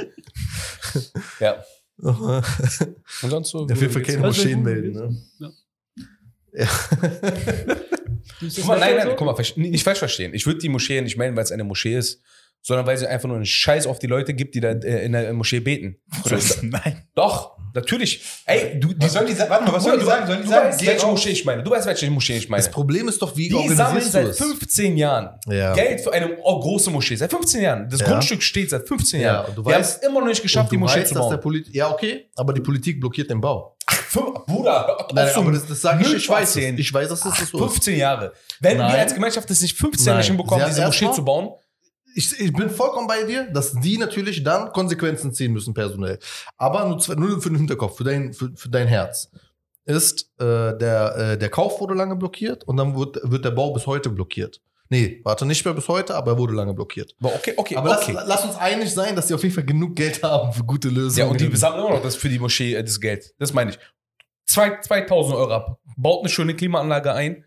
[1.41, 1.65] ja,
[2.01, 3.67] und sonst so.
[3.69, 4.93] Jeden Fall keine Moscheen melden.
[4.93, 5.17] Ne?
[5.41, 5.51] Ja.
[6.53, 6.69] Ja.
[8.41, 10.33] Guck mal, nein, nein, guck mal, nicht falsch verstehen.
[10.35, 12.23] Ich würde die Moschee nicht melden, weil es eine Moschee ist,
[12.63, 15.13] sondern weil sie einfach nur einen Scheiß auf die Leute gibt, die da äh, in
[15.13, 15.97] der Moschee beten.
[16.63, 17.09] Nein.
[17.15, 18.21] doch, natürlich.
[18.47, 19.51] Ey, du, Was sollen die sagen?
[19.51, 20.27] Warte mal, was sollen die sagen?
[20.27, 21.11] Sollen die du sagen, weißt, welche raus?
[21.13, 21.63] Moschee ich meine.
[21.63, 22.63] Du weißt, welche Moschee ich meine.
[22.63, 24.39] Das Problem ist doch, wie Die sammeln organisierst du seit es?
[24.39, 25.73] 15 Jahren Ja.
[25.75, 27.17] Geld für eine oh, große Moschee.
[27.17, 27.89] Seit 15 Jahren.
[27.89, 28.07] Das Ja.
[28.09, 29.47] Grundstück steht seit 15 Ja, Jahren.
[29.47, 31.41] und du Wir haben weißt- es immer noch nicht geschafft, die Moschee weißt, zu dass
[31.41, 31.65] bauen.
[31.73, 33.77] ja, okay, aber die Politik blockiert den Bau.
[33.89, 36.79] Fünf, Bruder, auf Nein, aber das, das sage ich, ich weiß es.
[36.79, 37.73] Ich weiß, dass das Ach, so ist.
[37.73, 38.33] 15 Jahre.
[38.61, 38.93] Wenn Nein.
[38.93, 41.51] wir als Gemeinschaft das nicht 15 Jahre hinbekommen, diese Moschee zu bauen,
[42.15, 46.19] Ich, ich bin vollkommen bei dir, dass die natürlich dann Konsequenzen ziehen müssen, personell.
[46.57, 49.31] Aber nur, zwei- nur für den Hinterkopf, für dein, für, für dein Herz.
[49.85, 53.73] Ist, äh, der, äh, der Kauf wurde lange blockiert und dann wird, wird der Bau
[53.73, 54.61] bis heute blockiert.
[54.91, 57.15] Nee, warte, nicht mehr bis heute, aber er wurde lange blockiert.
[57.21, 58.13] aber okay, okay, Aber okay.
[58.13, 60.89] lass, lass uns einig sein, dass die auf jeden Fall genug Geld haben für gute
[60.89, 61.17] Lösungen.
[61.19, 63.35] ja, und die sammeln immer noch das für die Moschee, äh, das Geld.
[63.39, 63.79] Das meine ich.
[64.47, 65.79] Zwei, 2000 Euro ab.
[65.97, 67.45] Baut eine schöne Klimaanlage ein.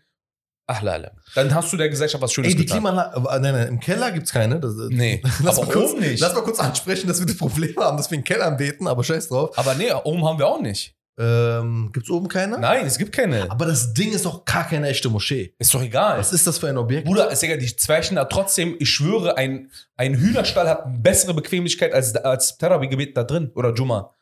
[0.74, 1.10] Ach, lala.
[1.34, 2.78] Dann hast du der Gesellschaft was Schönes Ey, die getan.
[2.78, 4.58] Klimaanlage, aber, nein, nein, im Keller gibt's keine.
[4.60, 6.20] Das, Nee, lass aber mal kurz, oben nicht.
[6.20, 9.04] Lass mal kurz ansprechen, dass wir das Problem haben, dass wir in Keller beten, aber
[9.04, 9.56] scheiß drauf.
[9.58, 10.94] Aber nee, oben haben wir auch nicht.
[11.18, 12.58] Ähm, gibt's oben keine?
[12.58, 13.50] Nein, es gibt keine.
[13.50, 15.54] Aber das Ding ist doch gar keine echte Moschee.
[15.58, 16.18] Ist doch egal.
[16.18, 17.06] Was ist das für ein Objekt?
[17.06, 21.92] Bruder, ist egal, die Zweichen da trotzdem, ich schwöre, ein, ein Hühnerstall hat bessere Bequemlichkeit
[21.92, 23.50] als, als Terabi-Gebet da drin.
[23.54, 24.14] Oder Juma.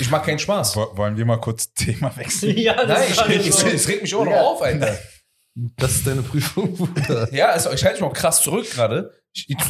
[0.00, 0.76] Ich mag keinen Spaß.
[0.76, 2.56] Wo- Wollen wir mal kurz Thema wechseln?
[2.56, 4.40] Ja, das Nein, ist ich, ich, es regt mich auch noch Ja.
[4.42, 4.96] auf, Alter.
[5.54, 7.32] Das ist deine Prüfung, Bruder.
[7.32, 9.12] Ja, also ich halte mich auch krass zurück gerade.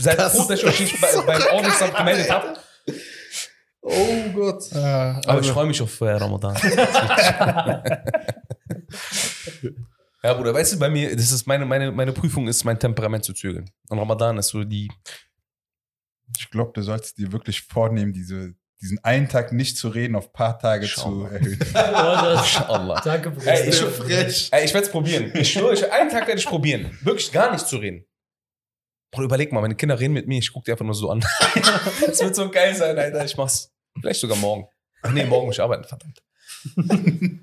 [0.01, 2.59] Seid Das froh, dass ich euch nicht bei, beim Ordnungsamt gemeldet habe.
[3.81, 4.73] Oh Gott.
[4.73, 6.57] Aber ich freue mich auf äh, Ramadan.
[10.23, 13.25] ja, Bruder, weißt du, bei mir, das ist meine, meine, meine Prüfung ist, mein Temperament
[13.25, 13.71] zu zügeln.
[13.89, 14.91] Und Ramadan ist so die.
[16.39, 18.55] Ich glaube, du sollst dir wirklich vornehmen, diese,
[18.85, 21.59] diesen einen Tag nicht zu reden, auf ein paar Tage Schau zu erhöhen.
[21.75, 23.01] Oh, das, Inshallah.
[23.03, 23.53] danke, Bruder.
[23.53, 24.49] Ey, ich- frech.
[24.53, 25.33] Ey, ich werde es probieren.
[25.35, 26.97] Ich schwöre, ich, einen Tag werde ich probieren.
[27.03, 28.05] Wirklich gar nicht zu reden.
[29.11, 31.25] Bruder, überleg mal, meine Kinder reden mit mir, ich gucke die einfach nur so an.
[32.09, 33.25] Es wird so geil sein, Alter.
[33.25, 33.73] Ich mach's.
[34.01, 34.67] Vielleicht sogar morgen.
[35.03, 36.21] Ach nee, morgen muss ich arbeiten, verdammt.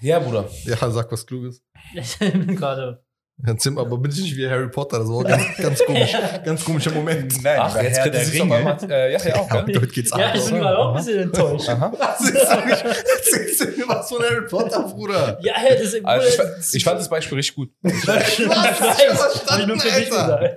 [0.00, 0.48] ja, Bruder.
[0.64, 1.62] Ja, sag was Kluges.
[1.94, 3.04] ich bin gerade.
[3.44, 4.98] Herr Zim, aber bin ich nicht wie Harry Potter?
[4.98, 6.12] Das war auch ganz, ganz komisch.
[6.44, 7.42] Ganz komischer Moment.
[7.42, 8.78] Nein, Ach, jetzt Herr der auf einmal.
[8.90, 9.86] Äh, ja, ja, auch, Ja, gell?
[9.86, 10.34] geht's Ja, ab.
[10.34, 11.68] ich bin gerade auch ein bisschen enttäuscht.
[11.68, 11.92] Aha.
[11.98, 15.38] Erzählst du mir was von Harry Potter, Bruder?
[15.42, 17.70] Ja, das ist Also ich, ich fand das Beispiel richtig gut.
[17.82, 18.06] ich Was?
[18.08, 20.56] weiß, Ich hab hab ich verstanden, Alter.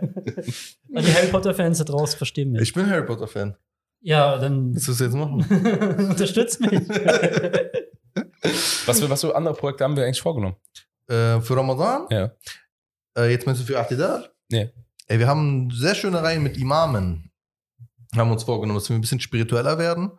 [0.92, 2.62] Aber die Harry Potter-Fans da draußen verstehen mich.
[2.62, 3.56] Ich bin Harry Potter-Fan.
[4.02, 6.08] ja, dann Was willst du jetzt machen?
[6.10, 6.82] unterstützt mich.
[8.86, 10.56] Was für, was für andere Projekte haben wir eigentlich vorgenommen?
[11.08, 12.08] äh, für Ramadan?
[12.10, 12.32] Ja.
[13.18, 14.30] Äh, jetzt meinst du für Atidal?
[14.50, 14.66] Ja.
[15.08, 17.32] Ey, wir haben sehr schöne Reihen mit Imamen.
[18.16, 20.12] Haben uns vorgenommen, dass wir ein bisschen spiritueller werden.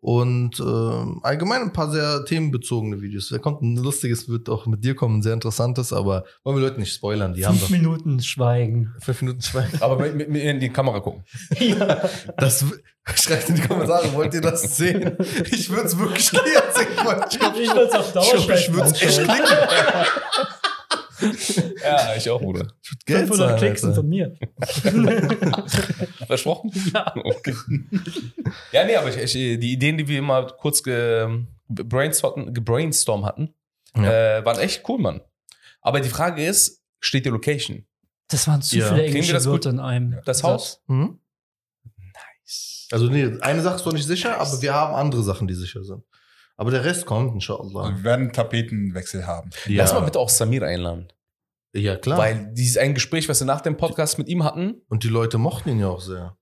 [0.00, 3.28] Und ähm, allgemein ein paar sehr themenbezogene Videos.
[3.28, 6.62] Da kommt ein lustiges, wird auch mit dir kommen, ein sehr interessantes, aber wollen wir
[6.68, 7.34] Leute nicht spoilern.
[7.34, 8.92] Die haben Fünf doch Minuten Schweigen.
[8.98, 9.80] fünf Minuten Schweigen.
[9.80, 11.22] Aber mit, mit, mit in die Kamera gucken.
[11.58, 12.02] ja.
[12.36, 12.64] Das
[13.14, 15.16] schreibt in die Kommentare, wollt ihr das sehen?
[15.52, 16.88] Ich würde es wirklich gerne sehen.
[16.90, 19.56] Ich Ich würde es auf Dauer ich, ich würde es echt klicken.
[21.82, 22.68] Ja, ich auch, Bruder.
[23.06, 24.36] Geld 500 zahlen, Klicks sind von mir.
[26.26, 26.70] Versprochen?
[26.94, 27.12] Ja.
[27.16, 27.54] Okay.
[28.72, 33.54] Ja, nee, aber ich, ich, die Ideen, die wir immer kurz ge, brainstorm, gebrainstormt hatten,
[33.96, 34.38] Ja.
[34.38, 35.20] äh, waren echt cool, Mann.
[35.80, 37.86] Aber die Frage ist, steht die Location?
[38.28, 38.86] Das waren zu Ja.
[38.88, 39.52] viele Kriegen wir englische das gut?
[39.52, 40.18] Wörter in einem.
[40.24, 40.42] Das.
[40.42, 40.82] Haus?
[40.86, 41.18] Mhm.
[42.44, 42.88] Nice.
[42.90, 45.82] Also nee, eine Sache ist doch nicht sicher, aber wir haben andere Sachen, die sicher
[45.84, 46.02] sind.
[46.62, 47.88] Aber der Rest kommt, inshallah.
[47.96, 49.50] Wir werden einen Tapetenwechsel haben.
[49.66, 51.08] Ja, Lass mal bitte auch Samir einladen.
[51.74, 52.16] ja klar.
[52.16, 55.38] Weil dieses ein Gespräch, was wir nach dem Podcast mit ihm hatten, Und die Leute
[55.38, 56.36] mochten ihn ja auch sehr.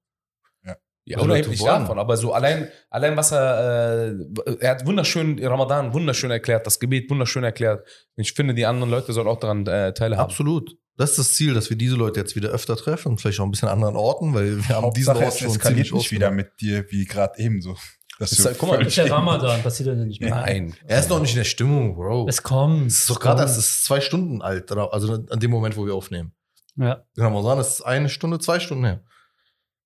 [1.06, 5.94] ja, Also unabhängig davon, aber so allein, allein was er, äh, er hat wunderschön Ramadan
[5.94, 7.88] wunderschön erklärt, das Gebet wunderschön erklärt.
[8.16, 10.20] Ich finde, die anderen Leute sollen auch daran äh, teilhaben.
[10.22, 10.76] Absolut.
[10.98, 13.44] Das ist das Ziel, dass wir diese Leute jetzt wieder öfter treffen und vielleicht auch
[13.46, 15.92] ein bisschen an anderen Orten, weil wir haben diesen Hauptsache, Ort es schon eskaliert ziemlich
[16.02, 17.74] nicht wieder mit dir, wie gerade eben so.
[18.20, 20.30] Das Ist halt- guck mal, Ist ja Ramadan, passiert ja nicht mehr.
[20.30, 20.74] Nein.
[20.86, 22.28] Er ist noch nicht in der Stimmung, Bro.
[22.28, 22.86] Es Es kommt.
[22.88, 25.94] ist doch gerade erst es ist zwei Stunden alt, also an dem Moment, wo wir
[25.94, 26.32] aufnehmen.
[26.76, 27.02] Ja.
[27.16, 29.02] Ramadan ist eine Stunde, zwei Stunden her.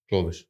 [0.08, 0.48] Glaube ich.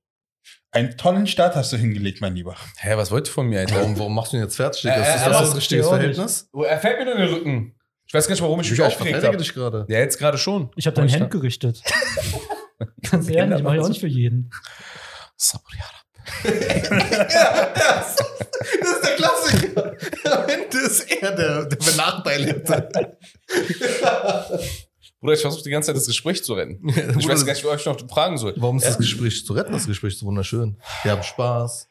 [0.72, 2.57] Einen tollen Start hast du hingelegt, mein Lieber.
[2.78, 3.76] Hä, was wollt ihr von mir, Alter?
[3.76, 4.85] Warum, warum machst du ihn jetzt fertig?
[4.87, 4.99] Äh?
[5.01, 5.85] Ist das das nicht.
[5.85, 6.49] Verhältnis?
[6.53, 7.74] Oh, er fällt mir nur in den Rücken.
[8.07, 9.37] Ich weiß gar nicht, warum ich mich ich aufgeregt habe.
[9.37, 9.87] dich gerade.
[9.89, 10.70] Ja, jetzt gerade schon.
[10.76, 11.82] Ich habe dein Hemd gerichtet.
[13.11, 14.51] Ganz ehrlich, mache ich auch nicht für jeden.
[15.37, 15.70] Sabr,
[16.45, 18.16] ja ja, das
[18.81, 19.97] ist der Klassiker.
[20.25, 23.18] Am Ende ist er der, der Benachteiligte.
[25.20, 26.87] Bruder, ich versuche die ganze Zeit das Gespräch zu retten.
[26.87, 28.55] Ich Bruder, weiß gar nicht, was ich noch fragen soll.
[28.57, 29.72] Warum ist das Gespräch zu retten?
[29.72, 30.77] Das Gespräch ist wunderschön.
[31.03, 31.89] Wir haben Spaß.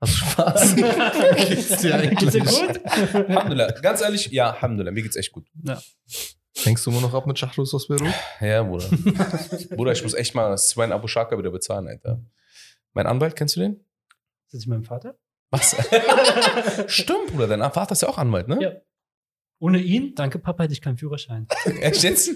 [0.00, 0.74] Hast du Spaß?
[1.48, 2.18] Geht's dir eigentlich?
[2.18, 2.80] Geht's dir gut?
[3.14, 3.72] Alhamdulillah.
[3.80, 5.46] Ganz ehrlich, ja, Alhamdulillah, mir geht's echt gut.
[5.62, 5.80] Ja.
[6.62, 8.06] Hängst du immer noch ab mit Schachlus aus Peru?
[8.40, 8.88] Ja, Bruder.
[9.76, 12.20] Bruder, ich muss echt mal Sven Abu Shaka wieder bezahlen, Alter.
[12.94, 13.80] Mein Anwalt, kennst du den?
[14.46, 15.16] Ist das mein Vater?
[15.50, 15.76] Was?
[16.86, 18.58] Stimmt, Bruder, dein Vater ist ja auch Anwalt, ne?
[18.62, 18.70] Ja.
[19.58, 21.48] Ohne ihn, danke Papa, hätte ich keinen Führerschein.
[21.80, 22.30] Echt jetzt?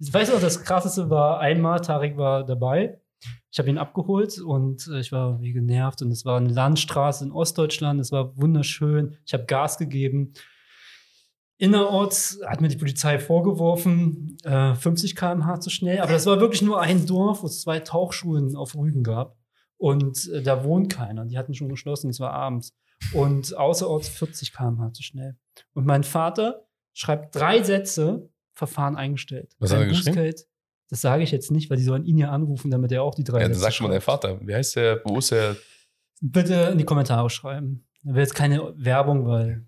[0.00, 3.00] Ich weiß noch, das krasseste war einmal, Tarek war dabei.
[3.50, 7.24] Ich habe ihn abgeholt und äh, ich war wie genervt und es war eine Landstraße
[7.24, 9.16] in Ostdeutschland, es war wunderschön.
[9.26, 10.32] Ich habe Gas gegeben.
[11.56, 16.62] Innerorts hat mir die Polizei vorgeworfen, äh, 50 km/h zu schnell, aber das war wirklich
[16.62, 19.38] nur ein Dorf, wo es zwei Tauchschulen auf Rügen gab
[19.78, 21.24] und äh, da wohnt keiner.
[21.24, 22.74] Die hatten schon geschlossen, es war abends.
[23.14, 25.36] Und außerorts 40 km/h zu schnell.
[25.72, 29.54] Und mein Vater schreibt drei Sätze, Verfahren eingestellt.
[29.60, 30.16] Was hat Kein er geschrieben?
[30.16, 30.46] Bußgeld.
[30.90, 33.22] Das sage ich jetzt nicht, weil die sollen ihn ja anrufen, damit er auch die
[33.22, 34.22] drei Ja, dann Sätze sag schon mal dein schreibt.
[34.24, 34.40] Vater.
[34.46, 35.00] Wie heißt der?
[35.04, 35.56] Wo ist der?
[36.20, 37.86] Bitte in die Kommentare schreiben.
[38.02, 39.64] Da wäre jetzt keine Werbung, weil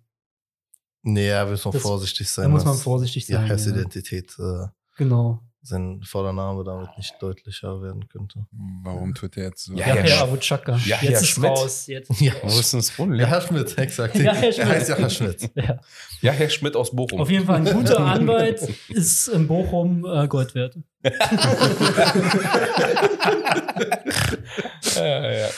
[1.02, 2.44] Nee, ja, wir müssen Das- vorsichtig sein.
[2.44, 3.46] da muss man vorsichtig sein.
[3.46, 3.48] Ja.
[3.52, 5.40] Heißidentität, äh, Genau.
[5.62, 8.46] Sein Vorname damit nicht deutlicher werden könnte.
[8.82, 9.74] Warum tut er jetzt so?
[9.74, 10.76] Ja, Ja, Herr Herr Sch- Abu Chaka.
[10.86, 11.50] Ja, Herr jetzt ist Schmidt.
[11.50, 11.86] raus.
[11.86, 12.11] Jetzt.
[12.20, 13.18] Ja, Wo ist denn das Wohnen?
[13.18, 14.16] ja Herr Schmidt, exakt.
[14.16, 14.66] Ja, Herr Er Schmidt.
[14.68, 15.50] heißt ja Herr Schmidt.
[15.54, 15.80] Ja.
[16.22, 17.20] Ja, Herr Schmidt aus Bochum.
[17.20, 20.78] Auf jeden Fall ein guter Anwalt ist in Bochum äh, Gold wert.
[24.96, 25.48] Ja, ja.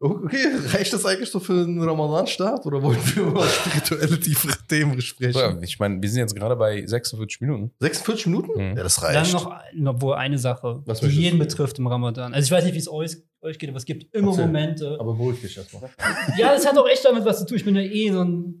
[0.00, 5.00] Okay, reicht das eigentlich so für den Ramadan-Start oder wollen wir über spirituelle, tiefere Themen
[5.00, 5.38] sprechen?
[5.38, 7.70] Ja, Ich meine, wir sind jetzt gerade bei 46 Minuten.
[7.80, 8.52] 46 Minuten?
[8.70, 8.76] Mhm.
[8.76, 9.32] Ja, das Dann reicht.
[9.32, 11.44] noch, noch wohl eine Sache, Was die jeden du?
[11.46, 12.34] betrifft im Ramadan.
[12.34, 14.46] Also ich weiß nicht, wie es euch, euch geht, aber es gibt immer Erzähl.
[14.46, 14.96] Momente.
[15.00, 15.90] Aber beruhig dich erstmal.
[16.38, 17.56] Ja, das hat auch echt damit was zu tun.
[17.56, 18.60] Ich bin ja eh so ein.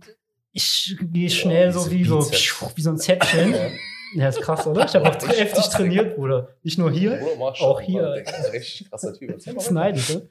[0.52, 2.30] Ich gehe schnell so diese wie so,
[2.76, 3.54] wie so ein Zäpfchen.
[4.14, 4.84] Ja, ist krass, oder?
[4.86, 6.48] Ich habe auch heftig trainiert, Bruder.
[6.62, 7.20] Nicht nur hier.
[7.60, 8.22] Auch hier.
[8.24, 9.70] Das ist echt krasser Typ.
[9.70, 10.28] Neidisch, ne?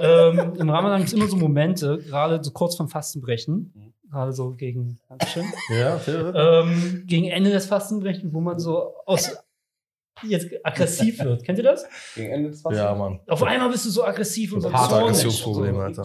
[0.00, 3.92] Ähm, Im Ramadan gibt es immer so Momente, gerade so kurz vorm Fastenbrechen, Mhm.
[4.10, 6.00] gerade so gegen, Dankeschön, Ja,
[6.60, 9.36] ähm, gegen Ende des Fastenbrechens, wo man so aus
[10.22, 11.42] jetzt aggressiv wird.
[11.44, 11.84] Kennt ihr das?
[12.14, 12.78] Gegen Ende des Fastens?
[12.82, 13.18] Ja, Mann.
[13.28, 15.08] Auf einmal bist du so aggressiv und so Harte zornig.
[15.08, 16.04] Aggressionsprobleme, Alter.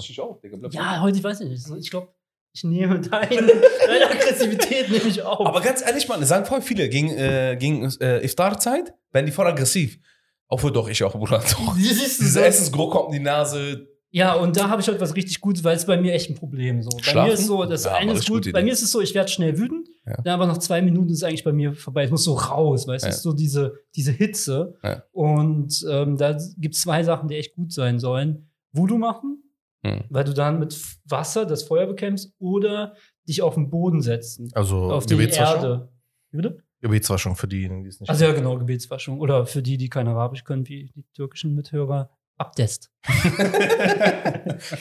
[0.71, 1.69] Ja, heute weiß ich nicht.
[1.79, 2.07] Ich glaube,
[2.53, 3.29] ich nehme deine,
[3.87, 5.45] deine Aggressivität nehme ich auf.
[5.45, 9.31] Aber ganz ehrlich, Mann, das sagen voll viele, gegen, äh, gegen äh, Iftar-Zeit werden die
[9.31, 9.99] voll aggressiv.
[10.47, 11.43] Obwohl doch, ich auch, Bruder.
[11.51, 11.75] Doch.
[11.75, 12.39] Dieser so?
[12.39, 13.87] Essensgeruch kommt in die Nase.
[14.11, 16.35] Ja, und da habe ich heute was richtig Gutes, weil es bei mir echt ein
[16.35, 16.89] Problem so.
[16.89, 17.27] Bei Schlafen?
[17.27, 19.29] mir ist so, das Ja, eine ist gut, bei mir ist es so, ich werde
[19.29, 20.15] schnell wütend, Ja.
[20.23, 22.05] dann aber nach zwei Minuten ist es eigentlich bei mir vorbei.
[22.05, 23.11] Ich muss so raus, weißt du, Ja.
[23.11, 24.73] es ist so diese, diese Hitze.
[24.83, 25.03] Ja.
[25.11, 28.49] Und ähm, da gibt es zwei Sachen, die echt gut sein sollen.
[28.71, 29.43] Voodoo machen,
[29.85, 30.03] Hm.
[30.09, 32.95] weil du dann mit Wasser das Feuer bekämpfst oder
[33.27, 34.51] dich auf den Boden setzen.
[34.53, 35.15] Also auf die.
[35.15, 35.89] Erde.
[36.31, 36.63] Wie bitte?
[36.81, 39.19] Gebetswaschung für diejenigen, die es nicht Also ja, genau, Gebetswaschung.
[39.19, 42.89] Oder für die, die kein Arabisch können, wie die türkischen Mithörer, Abdest.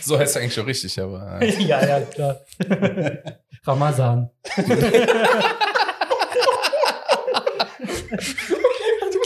[0.01, 1.41] so heißt es eigentlich schon richtig, aber.
[1.43, 1.61] Äh.
[1.63, 2.41] ja, ja, klar.
[3.67, 4.31] Ramazan.
[4.57, 4.63] du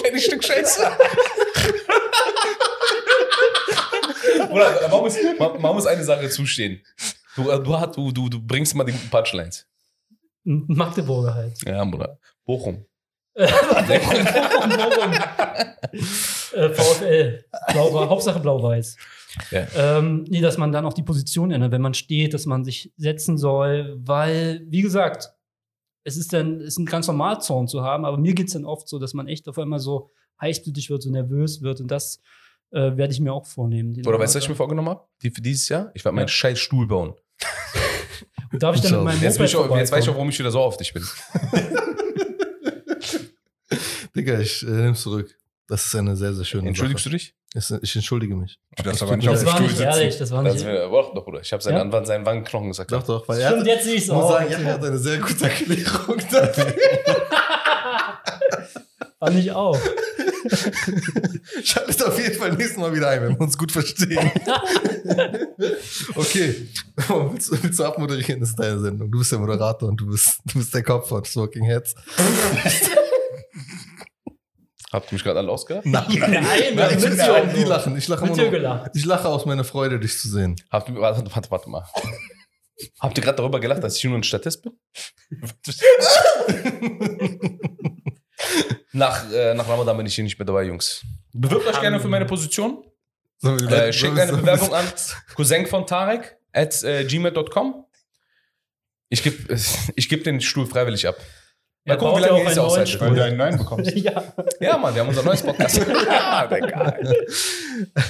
[0.01, 0.83] kleines Stück Scheiße.
[4.49, 6.81] Bruder, man muss, man, man muss eine Sache zustehen.
[7.37, 9.67] Du, äh, du, du, du, bringst immer die Punchlines.
[10.45, 11.55] Magdeburger halt.
[11.67, 12.19] Ja, Bruder.
[12.45, 12.85] Bochum.
[13.35, 13.49] Bochum.
[16.53, 17.45] äh, VfL.
[17.73, 18.97] Blau, Hauptsache blau-weiß.
[19.51, 19.67] Ja.
[19.75, 22.93] Ähm, nee, dass man dann auch die Position ändert, wenn man steht, dass man sich
[22.97, 25.33] setzen soll, weil, wie gesagt,
[26.05, 28.53] es ist dann, es ist ein ganz normal Zorn zu haben, aber mir geht es
[28.53, 30.11] dann oft so, dass man echt auf einmal so
[30.41, 32.21] heißblütig wird, so nervös wird und das
[32.73, 33.95] äh, werde ich mir auch vornehmen.
[34.07, 35.03] Oder weißt du, was ich mir vorgenommen habe?
[35.23, 35.91] Die für dieses Jahr?
[35.95, 36.29] Ich werde meinen Ja.
[36.29, 37.15] scheiß Stuhl bauen.
[38.53, 40.29] Und darf ich dann mit meinem Jetzt, Moped ich, auch- jetzt weiß ich auch, warum
[40.29, 41.03] ich wieder so auf dich bin.
[44.15, 45.35] Digga, ich äh, nehm's zurück.
[45.69, 47.13] Das ist eine sehr, sehr schöne Entschuldigst Sache.
[47.13, 47.35] du dich?
[47.83, 48.59] Ich entschuldige mich.
[48.77, 49.89] Du darfst Das aber nicht Das dem war Stuhl nicht sitzen.
[49.91, 51.41] ehrlich, das war Das nicht wäre doch, Bruder.
[51.41, 51.81] Ich habe seinen, Ja?
[51.83, 52.93] Anwalt, seinen Wangenknochen gesagt.
[52.93, 54.33] Doch, doch, weil er Stimmt, hat, jetzt sehe ich ich es muss auch.
[54.33, 56.75] sagen, er hat eine sehr gute Erklärung dafür.
[59.19, 59.79] Fand ich auch.
[61.65, 64.19] Schaltet auf jeden Fall nächstes Mal wieder ein, wenn wir uns gut verstehen.
[66.15, 66.69] okay.
[67.31, 68.41] Willst, du- willst du abmoderieren?
[68.41, 69.11] Das ist deine Sendung.
[69.11, 71.95] Du bist der Moderator und du bist, du bist der Kopf von Smoking Heads.
[74.93, 75.87] Habt ihr mich gerade alle ausgelacht?
[75.87, 77.97] Nein, Nein, nein, nein, ich will nein, ja auch lachen.
[77.97, 78.91] Ich lache gelacht.
[78.95, 80.57] Ich lache aus meiner Freude, dich zu sehen.
[80.71, 81.87] Habt ihr, warte, warte, warte mal.
[83.01, 84.73] Habt ihr gerade darüber gelacht, dass ich nur ein Statist bin?
[88.93, 91.03] Nach, äh, nach Ramadan bin ich hier nicht mehr dabei, Jungs.
[91.33, 92.85] Bewirbt euch gerne für meine Position.
[93.43, 94.85] Äh, Leute- schick sollen wir- deine Bewerbung an
[95.35, 97.85] Cousin von Tarek at äh, gmail.com.
[99.09, 99.57] Ich gebe
[99.97, 101.17] ich geb den Stuhl freiwillig ab.
[101.85, 103.01] Mal Er gucken, wie ja lange neuen aushaltet.
[103.01, 103.91] Weil du einen neuen bekommst.
[103.97, 104.35] ja.
[104.61, 105.79] Ja, Mann, wir haben unser neues Podcast.
[105.79, 106.49] ja.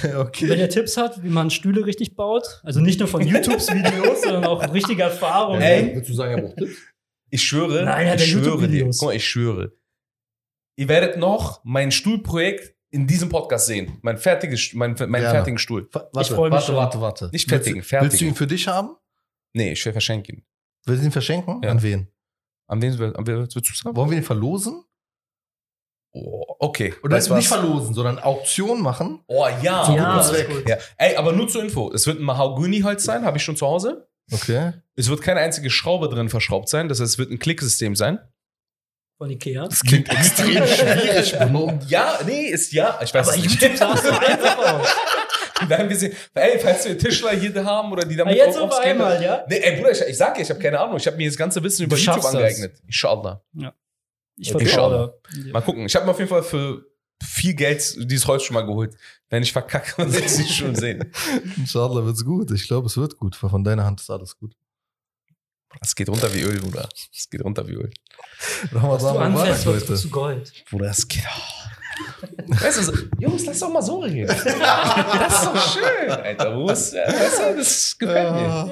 [0.01, 0.59] Wenn okay.
[0.59, 4.71] ihr Tipps habt, wie man Stühle richtig baut, also nicht nur von YouTubes-Videos, sondern auch
[4.73, 5.61] richtige Erfahrungen.
[5.61, 5.95] Ey.
[5.95, 6.77] Willst du sagen, er braucht Tipps?
[7.31, 8.97] Ich schwöre, Nein, hat ich ja schwöre dir, YouTube-Videos.
[8.99, 9.71] guck mal, ich schwöre.
[10.75, 13.97] Ihr werdet noch mein Stuhlprojekt in diesem Podcast sehen.
[14.01, 15.29] Mein fertiges, mein, meinen Gerne.
[15.29, 15.87] fertigen Stuhl.
[15.91, 16.75] Wa- Warte, freu mich warte, schon.
[16.75, 17.29] warte, warte.
[17.31, 18.11] Nicht fertigen, willst, du- fertigen.
[18.11, 18.95] Willst du ihn für dich haben?
[19.53, 20.45] Nee, ich will verschenken.
[20.85, 21.61] Willst du ihn verschenken?
[21.63, 21.71] Ja.
[21.71, 22.07] An wen?
[22.67, 23.95] An wen, willst du sagen?
[23.95, 24.83] Wollen wir ihn verlosen?
[26.15, 26.93] Oh, okay.
[27.03, 27.59] Oder weißt du nicht was?
[27.59, 29.21] verlosen, sondern Auktion machen?
[29.27, 29.83] Oh ja.
[29.85, 30.69] Zum Ja, gut.
[30.69, 30.77] ja.
[30.97, 31.91] Ey, aber nur zur Info.
[31.91, 34.07] Es wird ein Mahagoni-Holz sein, habe ich schon zu Hause.
[34.31, 34.73] Okay.
[34.95, 36.87] Es wird keine einzige Schraube drin verschraubt sein.
[36.87, 38.19] Das heißt, es wird ein Klicksystem sein.
[39.17, 39.67] Von Ikea.
[39.67, 41.35] Das klingt extrem schwierig.
[41.87, 42.99] Ja, nee, ist ja.
[43.03, 43.61] Ich weiß Aber es nicht.
[43.61, 44.87] YouTube sah so einfach aus.
[45.69, 46.13] Werden wir sehen.
[46.33, 49.01] Ey, falls wir Tischler hier haben oder die Ah, damit jetzt auch auf aufscannen.
[49.01, 49.45] einmal, ja?
[49.47, 50.97] Nee, ey Bruder, ich, ich sag dir, ich habe keine Ahnung.
[50.97, 52.33] Ich habe mir das ganze Wissen über Du YouTube das.
[52.33, 52.75] angeeignet.
[52.85, 53.41] Inshallah.
[54.35, 55.19] Ich Okay, vertraue.
[55.51, 55.85] Mal gucken.
[55.85, 56.83] Ich habe mir auf jeden Fall für
[57.23, 58.95] viel Geld dieses Holz schon mal geholt.
[59.29, 61.13] Wenn ich verkacke, dann werde ich es schon sehen.
[61.55, 62.51] Inshallah wird's gut.
[62.51, 64.53] Ich glaube, es wird gut, von deiner Hand ist alles gut.
[65.81, 66.87] Es geht runter wie Öl, Bruder.
[67.13, 67.91] Es geht runter wie Öl.
[68.71, 70.53] Ramadan Du anfährst, Mubarak, wird zu Gold.
[70.69, 71.23] Bruder, es geht.
[71.25, 71.63] Oh.
[72.47, 74.27] Weißt du, so, Jungs, lass doch mal so reden.
[75.23, 76.55] Das ist doch schön, Alter.
[76.55, 78.41] Wo ist, weißt du, das gefällt mir.
[78.41, 78.69] Ja.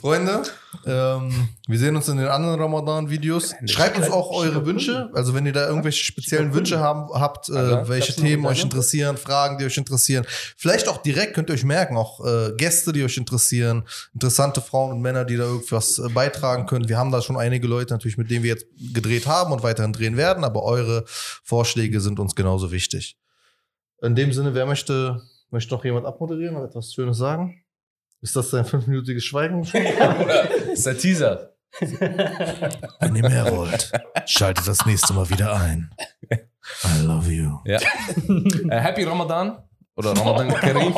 [0.00, 0.42] Freunde,
[0.86, 3.54] ähm, wir sehen uns in den anderen Ramadan-Videos.
[3.66, 5.10] Schreibt uns auch eure Wünsche.
[5.14, 9.58] Also wenn ihr da irgendwelche speziellen Wünsche haben, habt, äh, welche Themen euch interessieren, Fragen,
[9.58, 10.24] die euch interessieren.
[10.56, 13.84] Vielleicht auch direkt könnt ihr euch merken, auch äh, Gäste, die euch interessieren,
[14.14, 16.88] interessante Frauen und Männer, die da irgendwas äh, beitragen können.
[16.88, 19.92] Wir haben da schon einige Leute natürlich, mit denen wir jetzt gedreht haben und weiterhin
[19.92, 21.04] drehen werden, aber eure
[21.44, 23.16] Vorschläge sind uns genauso wichtig.
[24.02, 25.20] In dem Sinne, wer möchte,
[25.50, 27.62] möchte noch jemand abmoderieren oder etwas Schönes sagen?
[28.22, 29.62] Ist das dein fünfminütiges Schweigen?
[30.72, 31.54] Ist der Teaser.
[31.78, 33.92] Wenn ihr mehr wollt,
[34.26, 35.90] schaltet das nächste Mal wieder ein.
[36.30, 37.58] I love you.
[37.64, 37.78] Ja.
[37.78, 39.62] Äh, Happy Ramadan.
[39.96, 40.94] Oder Ramadan Karim.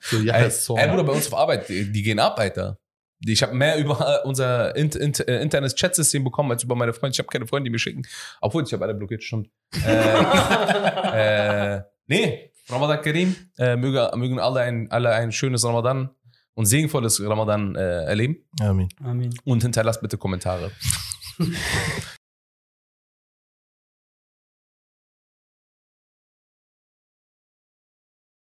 [0.00, 2.78] So, ja, Ey, ey, Bruder, bei uns auf Arbeit, die, die gehen ab, Alter.
[3.24, 7.12] Ich habe mehr über unser int, int, äh, internes Chatsystem bekommen als über meine Freunde.
[7.14, 8.02] Ich habe keine Freunde, die mir schicken.
[8.40, 9.48] Obwohl, ich habe alle blockiert, stimmt.
[9.84, 13.36] Äh, äh, nee, Ramadan Karim.
[13.58, 16.10] Äh, möge, mögen alle ein, alle ein schönes Ramadan
[16.54, 18.44] und segenvolles Ramadan äh, erleben.
[18.60, 18.88] Amen.
[19.02, 19.34] Amen.
[19.44, 20.72] Und hinterlasst bitte Kommentare.